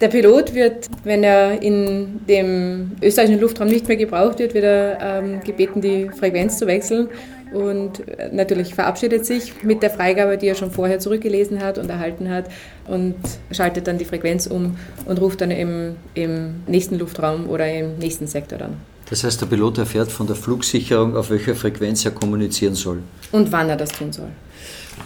Der 0.00 0.08
Pilot 0.08 0.54
wird, 0.54 0.86
wenn 1.04 1.22
er 1.22 1.60
in 1.62 2.20
dem 2.26 2.92
österreichischen 3.02 3.40
Luftraum 3.40 3.68
nicht 3.68 3.86
mehr 3.86 3.98
gebraucht 3.98 4.38
wird, 4.38 4.54
wird 4.54 4.64
er 4.64 4.98
ähm, 5.02 5.40
gebeten, 5.44 5.82
die 5.82 6.08
Frequenz 6.08 6.58
zu 6.58 6.66
wechseln 6.66 7.08
und 7.52 8.08
äh, 8.08 8.30
natürlich 8.32 8.74
verabschiedet 8.74 9.26
sich 9.26 9.62
mit 9.62 9.82
der 9.82 9.90
Freigabe, 9.90 10.38
die 10.38 10.46
er 10.46 10.54
schon 10.54 10.70
vorher 10.70 11.00
zurückgelesen 11.00 11.62
hat 11.62 11.76
und 11.76 11.90
erhalten 11.90 12.30
hat 12.30 12.46
und 12.86 13.16
schaltet 13.50 13.88
dann 13.88 13.98
die 13.98 14.06
Frequenz 14.06 14.46
um 14.46 14.78
und 15.04 15.20
ruft 15.20 15.42
dann 15.42 15.50
im, 15.50 15.96
im 16.14 16.62
nächsten 16.66 16.98
Luftraum 16.98 17.48
oder 17.50 17.70
im 17.70 17.98
nächsten 17.98 18.26
Sektor 18.26 18.58
dann. 18.58 18.78
Das 19.10 19.24
heißt, 19.24 19.40
der 19.40 19.46
Pilot 19.46 19.78
erfährt 19.78 20.10
von 20.10 20.26
der 20.26 20.36
Flugsicherung, 20.36 21.14
auf 21.14 21.30
welcher 21.30 21.54
Frequenz 21.54 22.04
er 22.06 22.12
kommunizieren 22.12 22.74
soll. 22.74 23.02
Und 23.32 23.52
wann 23.52 23.68
er 23.68 23.76
das 23.76 23.90
tun 23.90 24.12
soll. 24.12 24.28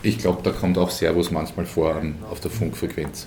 Ich 0.02 0.18
glaube, 0.18 0.40
da 0.42 0.50
kommt 0.50 0.78
auch 0.78 0.90
Servus 0.90 1.30
manchmal 1.30 1.66
vor 1.66 2.00
auf 2.30 2.38
der 2.40 2.50
Funkfrequenz. 2.50 3.26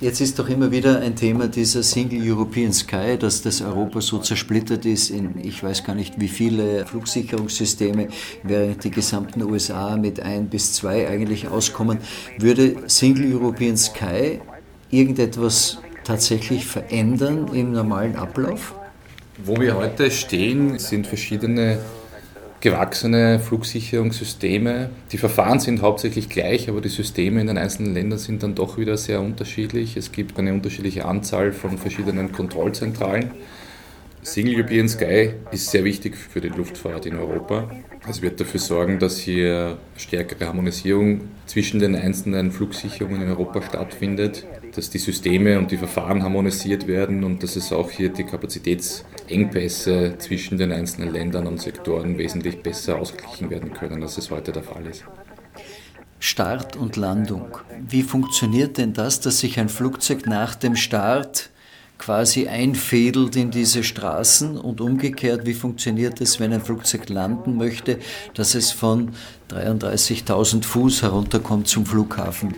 Jetzt 0.00 0.20
ist 0.20 0.38
doch 0.38 0.48
immer 0.48 0.70
wieder 0.70 1.00
ein 1.00 1.16
Thema 1.16 1.48
dieser 1.48 1.82
Single 1.82 2.20
European 2.22 2.72
Sky, 2.72 3.18
dass 3.18 3.42
das 3.42 3.60
Europa 3.60 4.00
so 4.00 4.18
zersplittert 4.18 4.86
ist 4.86 5.10
in, 5.10 5.44
ich 5.44 5.60
weiß 5.60 5.82
gar 5.82 5.96
nicht 5.96 6.20
wie 6.20 6.28
viele 6.28 6.86
Flugsicherungssysteme, 6.86 8.06
während 8.44 8.84
die 8.84 8.92
gesamten 8.92 9.42
USA 9.42 9.96
mit 9.96 10.20
ein 10.20 10.48
bis 10.48 10.72
zwei 10.72 11.08
eigentlich 11.08 11.48
auskommen. 11.48 11.98
Würde 12.38 12.76
Single 12.86 13.34
European 13.34 13.76
Sky 13.76 14.38
irgendetwas 14.88 15.78
tatsächlich 16.04 16.64
verändern 16.64 17.48
im 17.52 17.72
normalen 17.72 18.14
Ablauf? 18.14 18.76
Wo 19.44 19.58
wir 19.58 19.74
heute 19.74 20.12
stehen, 20.12 20.78
sind 20.78 21.08
verschiedene 21.08 21.80
gewachsene 22.60 23.38
Flugsicherungssysteme. 23.38 24.90
Die 25.12 25.18
Verfahren 25.18 25.60
sind 25.60 25.82
hauptsächlich 25.82 26.28
gleich, 26.28 26.68
aber 26.68 26.80
die 26.80 26.88
Systeme 26.88 27.40
in 27.40 27.46
den 27.46 27.58
einzelnen 27.58 27.94
Ländern 27.94 28.18
sind 28.18 28.42
dann 28.42 28.54
doch 28.54 28.78
wieder 28.78 28.96
sehr 28.96 29.20
unterschiedlich. 29.20 29.96
Es 29.96 30.12
gibt 30.12 30.38
eine 30.38 30.52
unterschiedliche 30.52 31.04
Anzahl 31.04 31.52
von 31.52 31.78
verschiedenen 31.78 32.32
Kontrollzentralen. 32.32 33.30
Single 34.22 34.56
European 34.56 34.88
Sky 34.88 35.30
ist 35.52 35.70
sehr 35.70 35.84
wichtig 35.84 36.16
für 36.16 36.40
die 36.40 36.48
Luftfahrt 36.48 37.06
in 37.06 37.16
Europa. 37.16 37.70
Es 38.08 38.20
wird 38.20 38.40
dafür 38.40 38.60
sorgen, 38.60 38.98
dass 38.98 39.18
hier 39.18 39.78
stärkere 39.96 40.46
Harmonisierung 40.46 41.22
zwischen 41.46 41.80
den 41.80 41.94
einzelnen 41.94 42.50
Flugsicherungen 42.50 43.22
in 43.22 43.28
Europa 43.28 43.62
stattfindet, 43.62 44.44
dass 44.78 44.90
die 44.90 44.98
Systeme 44.98 45.58
und 45.58 45.72
die 45.72 45.76
Verfahren 45.76 46.22
harmonisiert 46.22 46.86
werden 46.86 47.24
und 47.24 47.42
dass 47.42 47.56
es 47.56 47.72
auch 47.72 47.90
hier 47.90 48.10
die 48.10 48.22
Kapazitätsengpässe 48.22 50.14
zwischen 50.18 50.56
den 50.56 50.70
einzelnen 50.70 51.12
Ländern 51.12 51.48
und 51.48 51.60
Sektoren 51.60 52.16
wesentlich 52.16 52.62
besser 52.62 52.96
ausgeglichen 52.96 53.50
werden 53.50 53.72
können, 53.72 54.00
als 54.04 54.18
es 54.18 54.30
heute 54.30 54.52
der 54.52 54.62
Fall 54.62 54.86
ist. 54.86 55.02
Start 56.20 56.76
und 56.76 56.94
Landung. 56.94 57.58
Wie 57.88 58.04
funktioniert 58.04 58.78
denn 58.78 58.92
das, 58.92 59.18
dass 59.18 59.40
sich 59.40 59.58
ein 59.58 59.68
Flugzeug 59.68 60.26
nach 60.26 60.54
dem 60.54 60.76
Start 60.76 61.50
quasi 61.98 62.46
einfädelt 62.46 63.34
in 63.34 63.50
diese 63.50 63.82
Straßen 63.82 64.56
und 64.56 64.80
umgekehrt, 64.80 65.44
wie 65.44 65.54
funktioniert 65.54 66.20
es, 66.20 66.38
wenn 66.38 66.52
ein 66.52 66.60
Flugzeug 66.60 67.08
landen 67.08 67.56
möchte, 67.56 67.98
dass 68.34 68.54
es 68.54 68.70
von 68.70 69.10
33.000 69.50 70.62
Fuß 70.62 71.02
herunterkommt 71.02 71.66
zum 71.66 71.84
Flughafen? 71.84 72.54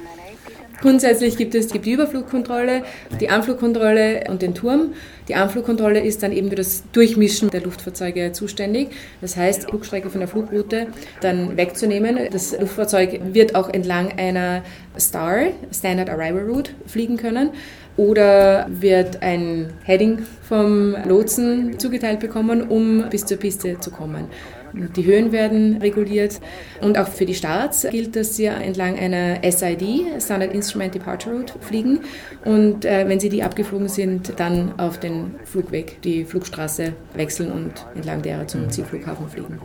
Grundsätzlich 0.80 1.36
gibt 1.36 1.54
es 1.54 1.68
die 1.68 1.90
Überflugkontrolle, 1.90 2.82
die 3.20 3.28
Anflugkontrolle 3.28 4.24
und 4.28 4.40
den 4.42 4.54
Turm. 4.54 4.94
Die 5.28 5.34
Anflugkontrolle 5.34 6.00
ist 6.00 6.22
dann 6.22 6.32
eben 6.32 6.48
für 6.48 6.56
das 6.56 6.84
Durchmischen 6.92 7.50
der 7.50 7.62
Luftfahrzeuge 7.62 8.32
zuständig. 8.32 8.88
Das 9.20 9.36
heißt, 9.36 9.68
Flugstrecke 9.68 10.08
von 10.10 10.20
der 10.20 10.28
Flugroute 10.28 10.86
dann 11.20 11.56
wegzunehmen. 11.56 12.18
Das 12.30 12.58
Luftfahrzeug 12.58 13.20
wird 13.32 13.54
auch 13.54 13.68
entlang 13.68 14.12
einer 14.18 14.62
STAR, 14.98 15.48
Standard 15.72 16.08
Arrival 16.08 16.48
Route, 16.48 16.72
fliegen 16.86 17.16
können 17.16 17.50
oder 17.96 18.66
wird 18.70 19.22
ein 19.22 19.74
Heading 19.84 20.22
vom 20.42 20.96
Lotsen 21.06 21.78
zugeteilt 21.78 22.20
bekommen, 22.20 22.62
um 22.62 23.04
bis 23.10 23.26
zur 23.26 23.36
Piste 23.36 23.78
zu 23.80 23.90
kommen. 23.90 24.28
Die 24.72 25.04
Höhen 25.04 25.33
werden 25.33 25.78
reguliert 25.78 26.40
und 26.80 26.98
auch 26.98 27.09
für 27.09 27.26
die 27.26 27.35
Starts 27.35 27.87
gilt, 27.90 28.16
dass 28.16 28.37
sie 28.37 28.46
entlang 28.46 28.98
einer 28.98 29.38
SID, 29.50 30.22
Standard 30.22 30.52
Instrument 30.52 30.94
Departure 30.94 31.37
Route, 31.37 31.54
fliegen 31.61 32.00
und 32.44 32.85
äh, 32.85 33.09
wenn 33.09 33.20
sie 33.20 33.28
die 33.28 33.42
abgeflogen 33.42 33.88
sind, 33.88 34.38
dann 34.38 34.78
auf 34.78 34.98
den 34.98 35.35
Flugweg, 35.44 36.00
die 36.02 36.24
Flugstraße 36.24 36.92
wechseln 37.14 37.50
und 37.52 37.87
entlang 37.94 38.22
derer 38.22 38.46
zum 38.46 38.70
Zielflughafen 38.70 39.28
fliegen. 39.28 39.59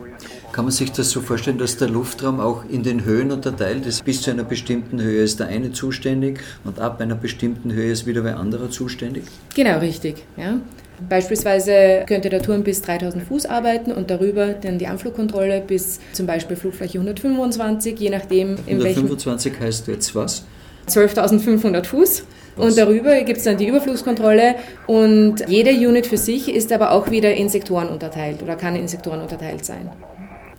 Kann 0.52 0.64
man 0.64 0.72
sich 0.72 0.92
das 0.92 1.10
so 1.10 1.20
vorstellen, 1.20 1.58
dass 1.58 1.76
der 1.76 1.88
Luftraum 1.88 2.40
auch 2.40 2.64
in 2.68 2.82
den 2.82 3.04
Höhen 3.04 3.30
unterteilt 3.30 3.86
ist? 3.86 4.04
Bis 4.04 4.22
zu 4.22 4.30
einer 4.30 4.44
bestimmten 4.44 5.00
Höhe 5.00 5.22
ist 5.22 5.40
der 5.40 5.48
eine 5.48 5.72
zuständig 5.72 6.40
und 6.64 6.78
ab 6.78 7.00
einer 7.00 7.14
bestimmten 7.14 7.72
Höhe 7.72 7.92
ist 7.92 8.06
wieder 8.06 8.24
wer 8.24 8.38
anderer 8.38 8.70
zuständig? 8.70 9.24
Genau, 9.54 9.78
richtig. 9.78 10.24
Ja. 10.36 10.60
Beispielsweise 11.08 12.04
könnte 12.06 12.30
der 12.30 12.40
Turm 12.40 12.62
bis 12.62 12.80
3000 12.82 13.24
Fuß 13.24 13.46
arbeiten 13.46 13.92
und 13.92 14.10
darüber 14.10 14.48
dann 14.48 14.78
die 14.78 14.86
Anflugkontrolle 14.86 15.60
bis 15.60 16.00
zum 16.12 16.26
Beispiel 16.26 16.56
Flugfläche 16.56 16.98
125, 16.98 17.98
je 17.98 18.10
nachdem 18.10 18.56
in 18.66 18.80
125 18.80 19.52
welchem 19.52 19.66
heißt 19.66 19.88
jetzt 19.88 20.14
was? 20.14 20.44
12.500 20.88 21.84
Fuß. 21.84 22.24
Und 22.56 22.78
darüber 22.78 23.20
gibt 23.22 23.38
es 23.38 23.44
dann 23.44 23.58
die 23.58 23.68
Überflugskontrolle 23.68 24.54
und 24.86 25.46
jede 25.46 25.70
Unit 25.70 26.06
für 26.06 26.16
sich 26.16 26.48
ist 26.48 26.72
aber 26.72 26.92
auch 26.92 27.10
wieder 27.10 27.34
in 27.34 27.48
Sektoren 27.48 27.88
unterteilt 27.88 28.42
oder 28.42 28.56
kann 28.56 28.76
in 28.76 28.88
Sektoren 28.88 29.20
unterteilt 29.20 29.64
sein. 29.64 29.90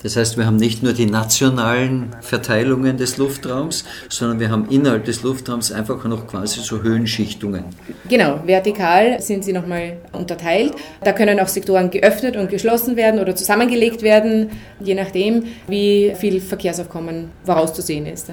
Das 0.03 0.15
heißt, 0.15 0.37
wir 0.37 0.45
haben 0.45 0.57
nicht 0.57 0.83
nur 0.83 0.93
die 0.93 1.07
nationalen 1.07 2.15
Verteilungen 2.21 2.97
des 2.97 3.17
Luftraums, 3.17 3.83
sondern 4.09 4.39
wir 4.39 4.51
haben 4.51 4.69
innerhalb 4.69 5.05
des 5.05 5.23
Luftraums 5.23 5.71
einfach 5.71 6.03
noch 6.05 6.27
quasi 6.27 6.59
so 6.61 6.83
Höhenschichtungen. 6.83 7.63
Genau, 8.07 8.39
vertikal 8.45 9.19
sind 9.19 9.43
sie 9.43 9.53
nochmal 9.53 9.97
unterteilt. 10.11 10.73
Da 11.03 11.13
können 11.13 11.39
auch 11.39 11.47
Sektoren 11.47 11.89
geöffnet 11.89 12.37
und 12.37 12.51
geschlossen 12.51 12.95
werden 12.95 13.19
oder 13.19 13.35
zusammengelegt 13.35 14.03
werden, 14.03 14.51
je 14.79 14.93
nachdem, 14.93 15.45
wie 15.67 16.13
viel 16.15 16.41
Verkehrsaufkommen 16.41 17.31
vorauszusehen 17.43 18.05
ist. 18.05 18.27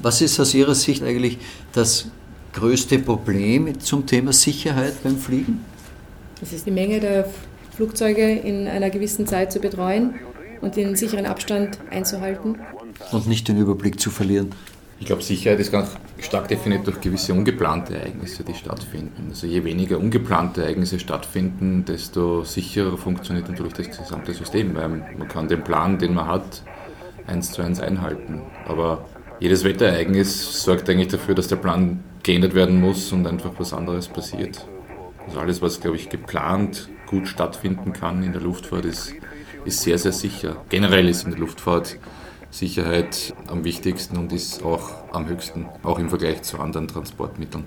Was 0.00 0.20
ist 0.20 0.38
aus 0.40 0.52
Ihrer 0.52 0.74
Sicht 0.74 1.02
eigentlich 1.02 1.38
das 1.72 2.06
größte 2.56 2.98
Problem 2.98 3.78
zum 3.80 4.06
Thema 4.06 4.32
Sicherheit 4.32 5.02
beim 5.02 5.18
Fliegen? 5.18 5.62
Das 6.40 6.54
ist 6.54 6.66
die 6.66 6.70
Menge 6.70 7.00
der 7.00 7.28
Flugzeuge 7.76 8.32
in 8.32 8.66
einer 8.66 8.88
gewissen 8.88 9.26
Zeit 9.26 9.52
zu 9.52 9.60
betreuen 9.60 10.14
und 10.62 10.76
den 10.76 10.96
sicheren 10.96 11.26
Abstand 11.26 11.78
einzuhalten. 11.90 12.56
Und 13.12 13.26
nicht 13.26 13.46
den 13.48 13.58
Überblick 13.58 14.00
zu 14.00 14.10
verlieren. 14.10 14.54
Ich 14.98 15.04
glaube, 15.04 15.22
Sicherheit 15.22 15.60
ist 15.60 15.70
ganz 15.70 15.90
stark 16.18 16.48
definiert 16.48 16.86
durch 16.86 16.98
gewisse 17.02 17.34
ungeplante 17.34 17.94
Ereignisse, 17.94 18.42
die 18.42 18.54
stattfinden. 18.54 19.26
Also 19.28 19.46
je 19.46 19.62
weniger 19.62 19.98
ungeplante 19.98 20.62
Ereignisse 20.62 20.98
stattfinden, 20.98 21.84
desto 21.84 22.42
sicherer 22.42 22.96
funktioniert 22.96 23.50
natürlich 23.50 23.74
das 23.74 23.98
gesamte 23.98 24.32
System, 24.32 24.74
weil 24.74 24.88
man 24.88 25.28
kann 25.28 25.48
den 25.48 25.62
Plan, 25.62 25.98
den 25.98 26.14
man 26.14 26.26
hat, 26.26 26.62
eins 27.26 27.52
zu 27.52 27.60
eins 27.60 27.80
einhalten. 27.80 28.40
Aber 28.66 29.04
jedes 29.40 29.64
Wetterereignis 29.64 30.62
sorgt 30.62 30.88
eigentlich 30.88 31.08
dafür, 31.08 31.34
dass 31.34 31.48
der 31.48 31.56
Plan 31.56 32.00
geändert 32.26 32.54
werden 32.54 32.80
muss 32.80 33.12
und 33.12 33.26
einfach 33.26 33.52
was 33.58 33.72
anderes 33.72 34.08
passiert. 34.08 34.66
Also 35.26 35.40
alles, 35.40 35.62
was, 35.62 35.80
glaube 35.80 35.96
ich, 35.96 36.08
geplant 36.08 36.88
gut 37.06 37.26
stattfinden 37.28 37.92
kann 37.92 38.22
in 38.22 38.32
der 38.32 38.42
Luftfahrt, 38.42 38.84
ist 38.84 39.14
ist 39.66 39.82
sehr, 39.82 39.98
sehr 39.98 40.12
sicher. 40.12 40.64
Generell 40.68 41.08
ist 41.08 41.24
in 41.24 41.32
der 41.32 41.40
Luftfahrt 41.40 41.98
Sicherheit 42.50 43.34
am 43.48 43.64
wichtigsten 43.64 44.16
und 44.16 44.32
ist 44.32 44.62
auch 44.62 44.90
am 45.12 45.28
höchsten, 45.28 45.66
auch 45.82 45.98
im 45.98 46.08
Vergleich 46.08 46.42
zu 46.42 46.58
anderen 46.58 46.88
Transportmitteln. 46.88 47.64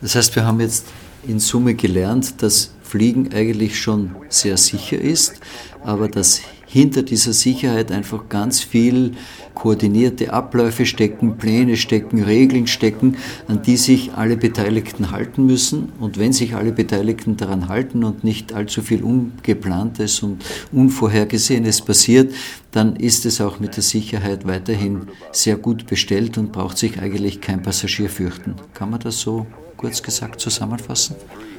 Das 0.00 0.14
heißt, 0.14 0.34
wir 0.36 0.46
haben 0.46 0.60
jetzt 0.60 0.86
in 1.26 1.40
Summe 1.40 1.74
gelernt, 1.74 2.42
dass 2.42 2.72
Fliegen 2.82 3.34
eigentlich 3.34 3.80
schon 3.80 4.14
sehr 4.28 4.56
sicher 4.56 4.98
ist, 4.98 5.40
aber 5.82 6.08
dass 6.08 6.40
hinter 6.66 7.02
dieser 7.02 7.32
Sicherheit 7.32 7.90
einfach 7.90 8.28
ganz 8.28 8.60
viel 8.60 9.12
koordinierte 9.54 10.32
Abläufe 10.32 10.84
stecken, 10.84 11.36
Pläne 11.36 11.76
stecken, 11.76 12.22
Regeln 12.22 12.66
stecken, 12.66 13.16
an 13.48 13.62
die 13.62 13.76
sich 13.76 14.12
alle 14.14 14.36
Beteiligten 14.36 15.10
halten 15.10 15.46
müssen. 15.46 15.92
Und 16.00 16.18
wenn 16.18 16.32
sich 16.32 16.54
alle 16.54 16.72
Beteiligten 16.72 17.36
daran 17.36 17.68
halten 17.68 18.04
und 18.04 18.24
nicht 18.24 18.52
allzu 18.52 18.82
viel 18.82 19.02
Ungeplantes 19.02 20.22
und 20.22 20.44
Unvorhergesehenes 20.72 21.82
passiert, 21.82 22.34
dann 22.72 22.96
ist 22.96 23.24
es 23.26 23.40
auch 23.40 23.60
mit 23.60 23.76
der 23.76 23.82
Sicherheit 23.82 24.46
weiterhin 24.46 25.02
sehr 25.32 25.56
gut 25.56 25.86
bestellt 25.86 26.36
und 26.38 26.52
braucht 26.52 26.76
sich 26.76 27.00
eigentlich 27.00 27.40
kein 27.40 27.62
Passagier 27.62 28.10
fürchten. 28.10 28.56
Kann 28.74 28.90
man 28.90 29.00
das 29.00 29.20
so 29.20 29.46
kurz 29.76 30.02
gesagt 30.02 30.40
zusammenfassen? 30.40 31.16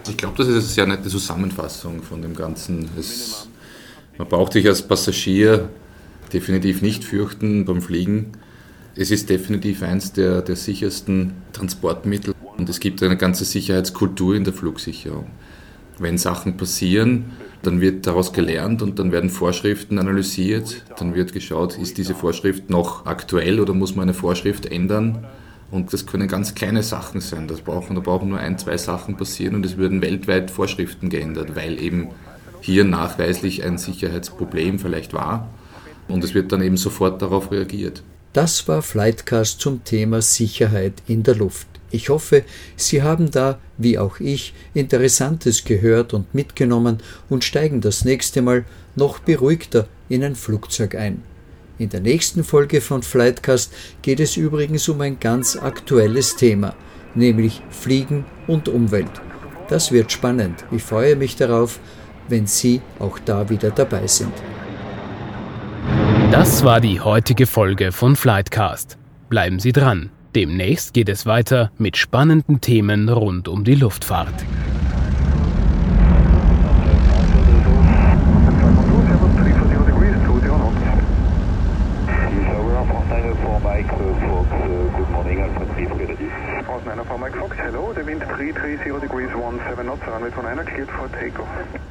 Ich 0.08 0.18
glaube, 0.18 0.36
das 0.38 0.48
ist 0.48 0.54
eine 0.54 0.62
sehr 0.62 0.86
nette 0.86 1.10
Zusammenfassung 1.10 2.04
von 2.04 2.22
dem 2.22 2.36
Ganzen. 2.36 2.90
Es 3.00 3.48
man 4.18 4.28
braucht 4.30 4.54
sich 4.54 4.66
als 4.68 4.82
Passagier 4.82 5.70
definitiv 6.34 6.82
nicht 6.82 7.04
fürchten 7.04 7.66
beim 7.66 7.82
Fliegen. 7.82 8.32
Es 8.96 9.12
ist 9.12 9.30
definitiv 9.30 9.84
eins 9.84 10.14
der, 10.14 10.42
der 10.42 10.56
sichersten 10.56 11.34
Transportmittel 11.54 12.34
und 12.58 12.70
es 12.70 12.80
gibt 12.80 13.04
eine 13.04 13.18
ganze 13.18 13.46
Sicherheitskultur 13.46 14.36
in 14.36 14.44
der 14.44 14.54
Flugsicherung. 14.54 15.28
Wenn 15.98 16.18
Sachen 16.18 16.58
passieren, 16.58 17.32
dann 17.62 17.82
wird 17.82 18.06
daraus 18.06 18.34
gelernt 18.34 18.82
und 18.82 19.00
dann 19.00 19.12
werden 19.12 19.30
Vorschriften 19.30 19.98
analysiert. 19.98 20.84
Dann 20.98 21.16
wird 21.16 21.34
geschaut, 21.34 21.78
ist 21.78 21.98
diese 21.98 22.14
Vorschrift 22.14 22.70
noch 22.70 23.06
aktuell 23.06 23.60
oder 23.60 23.74
muss 23.74 23.96
man 23.96 24.04
eine 24.04 24.14
Vorschrift 24.14 24.66
ändern? 24.66 25.26
Und 25.72 25.94
das 25.94 26.06
können 26.06 26.28
ganz 26.28 26.54
kleine 26.54 26.84
Sachen 26.84 27.22
sein. 27.22 27.48
Das 27.48 27.62
brauchen, 27.62 27.96
da 27.96 28.02
brauchen 28.02 28.30
nur 28.30 28.40
ein, 28.40 28.58
zwei 28.58 28.78
Sachen 28.78 29.18
passieren 29.18 29.56
und 29.56 29.66
es 29.66 29.78
würden 29.78 30.02
weltweit 30.02 30.52
Vorschriften 30.52 31.10
geändert, 31.10 31.56
weil 31.56 31.82
eben 31.82 32.10
hier 32.62 32.84
nachweislich 32.84 33.64
ein 33.64 33.78
Sicherheitsproblem 33.78 34.80
vielleicht 34.80 35.14
war. 35.14 35.50
Und 36.08 36.24
es 36.24 36.34
wird 36.34 36.52
dann 36.52 36.62
eben 36.62 36.78
sofort 36.78 37.22
darauf 37.22 37.52
reagiert. 37.52 38.04
Das 38.34 38.68
war 38.68 38.82
Flightcast 38.82 39.60
zum 39.62 39.84
Thema 39.84 40.22
Sicherheit 40.22 40.94
in 41.08 41.24
der 41.24 41.36
Luft. 41.36 41.68
Ich 41.92 42.10
hoffe, 42.10 42.44
Sie 42.76 43.02
haben 43.02 43.32
da, 43.32 43.60
wie 43.78 43.98
auch 43.98 44.20
ich, 44.20 44.54
Interessantes 44.74 45.64
gehört 45.64 46.14
und 46.14 46.34
mitgenommen 46.36 46.98
und 47.30 47.44
steigen 47.44 47.80
das 47.80 48.04
nächste 48.04 48.42
Mal 48.42 48.66
noch 48.96 49.20
beruhigter 49.20 49.88
in 50.10 50.24
ein 50.24 50.36
Flugzeug 50.36 50.96
ein. 50.96 51.24
In 51.78 51.90
der 51.90 52.02
nächsten 52.02 52.44
Folge 52.44 52.82
von 52.82 53.04
Flightcast 53.04 53.74
geht 54.02 54.20
es 54.20 54.38
übrigens 54.38 54.90
um 54.90 55.00
ein 55.02 55.20
ganz 55.20 55.56
aktuelles 55.56 56.36
Thema, 56.36 56.76
nämlich 57.14 57.62
Fliegen 57.70 58.26
und 58.48 58.68
Umwelt. 58.68 59.12
Das 59.70 59.92
wird 59.92 60.12
spannend. 60.12 60.64
Ich 60.72 60.84
freue 60.84 61.16
mich 61.16 61.36
darauf 61.36 61.80
wenn 62.28 62.48
Sie 62.48 62.82
auch 63.00 63.20
da 63.20 63.50
wieder 63.50 63.72
dabei 63.72 64.08
sind. 64.08 64.34
Das 66.36 66.66
war 66.66 66.82
die 66.82 67.00
heutige 67.00 67.48
Folge 67.48 67.94
von 67.94 68.18
Flightcast. 68.18 68.98
Bleiben 69.30 69.60
Sie 69.60 69.72
dran. 69.72 70.10
Demnächst 70.36 70.94
geht 70.94 71.08
es 71.08 71.26
weiter 71.26 71.72
mit 71.78 71.96
spannenden 71.96 72.60
Themen 72.60 73.08
rund 73.08 73.48
um 73.48 73.64
die 73.64 73.76
Luftfahrt. 73.76 74.34
Fox, 87.40 87.58
hello, 87.58 87.94
the 87.94 88.06
wind 88.06 88.22
330 88.22 89.00
degrees 89.02 89.30
17 89.30 89.86
knots, 89.86 90.08
runway 90.08 90.30
29 90.30 90.66
cleared 90.68 90.90
for 90.90 91.08
takeoff. 91.10 91.85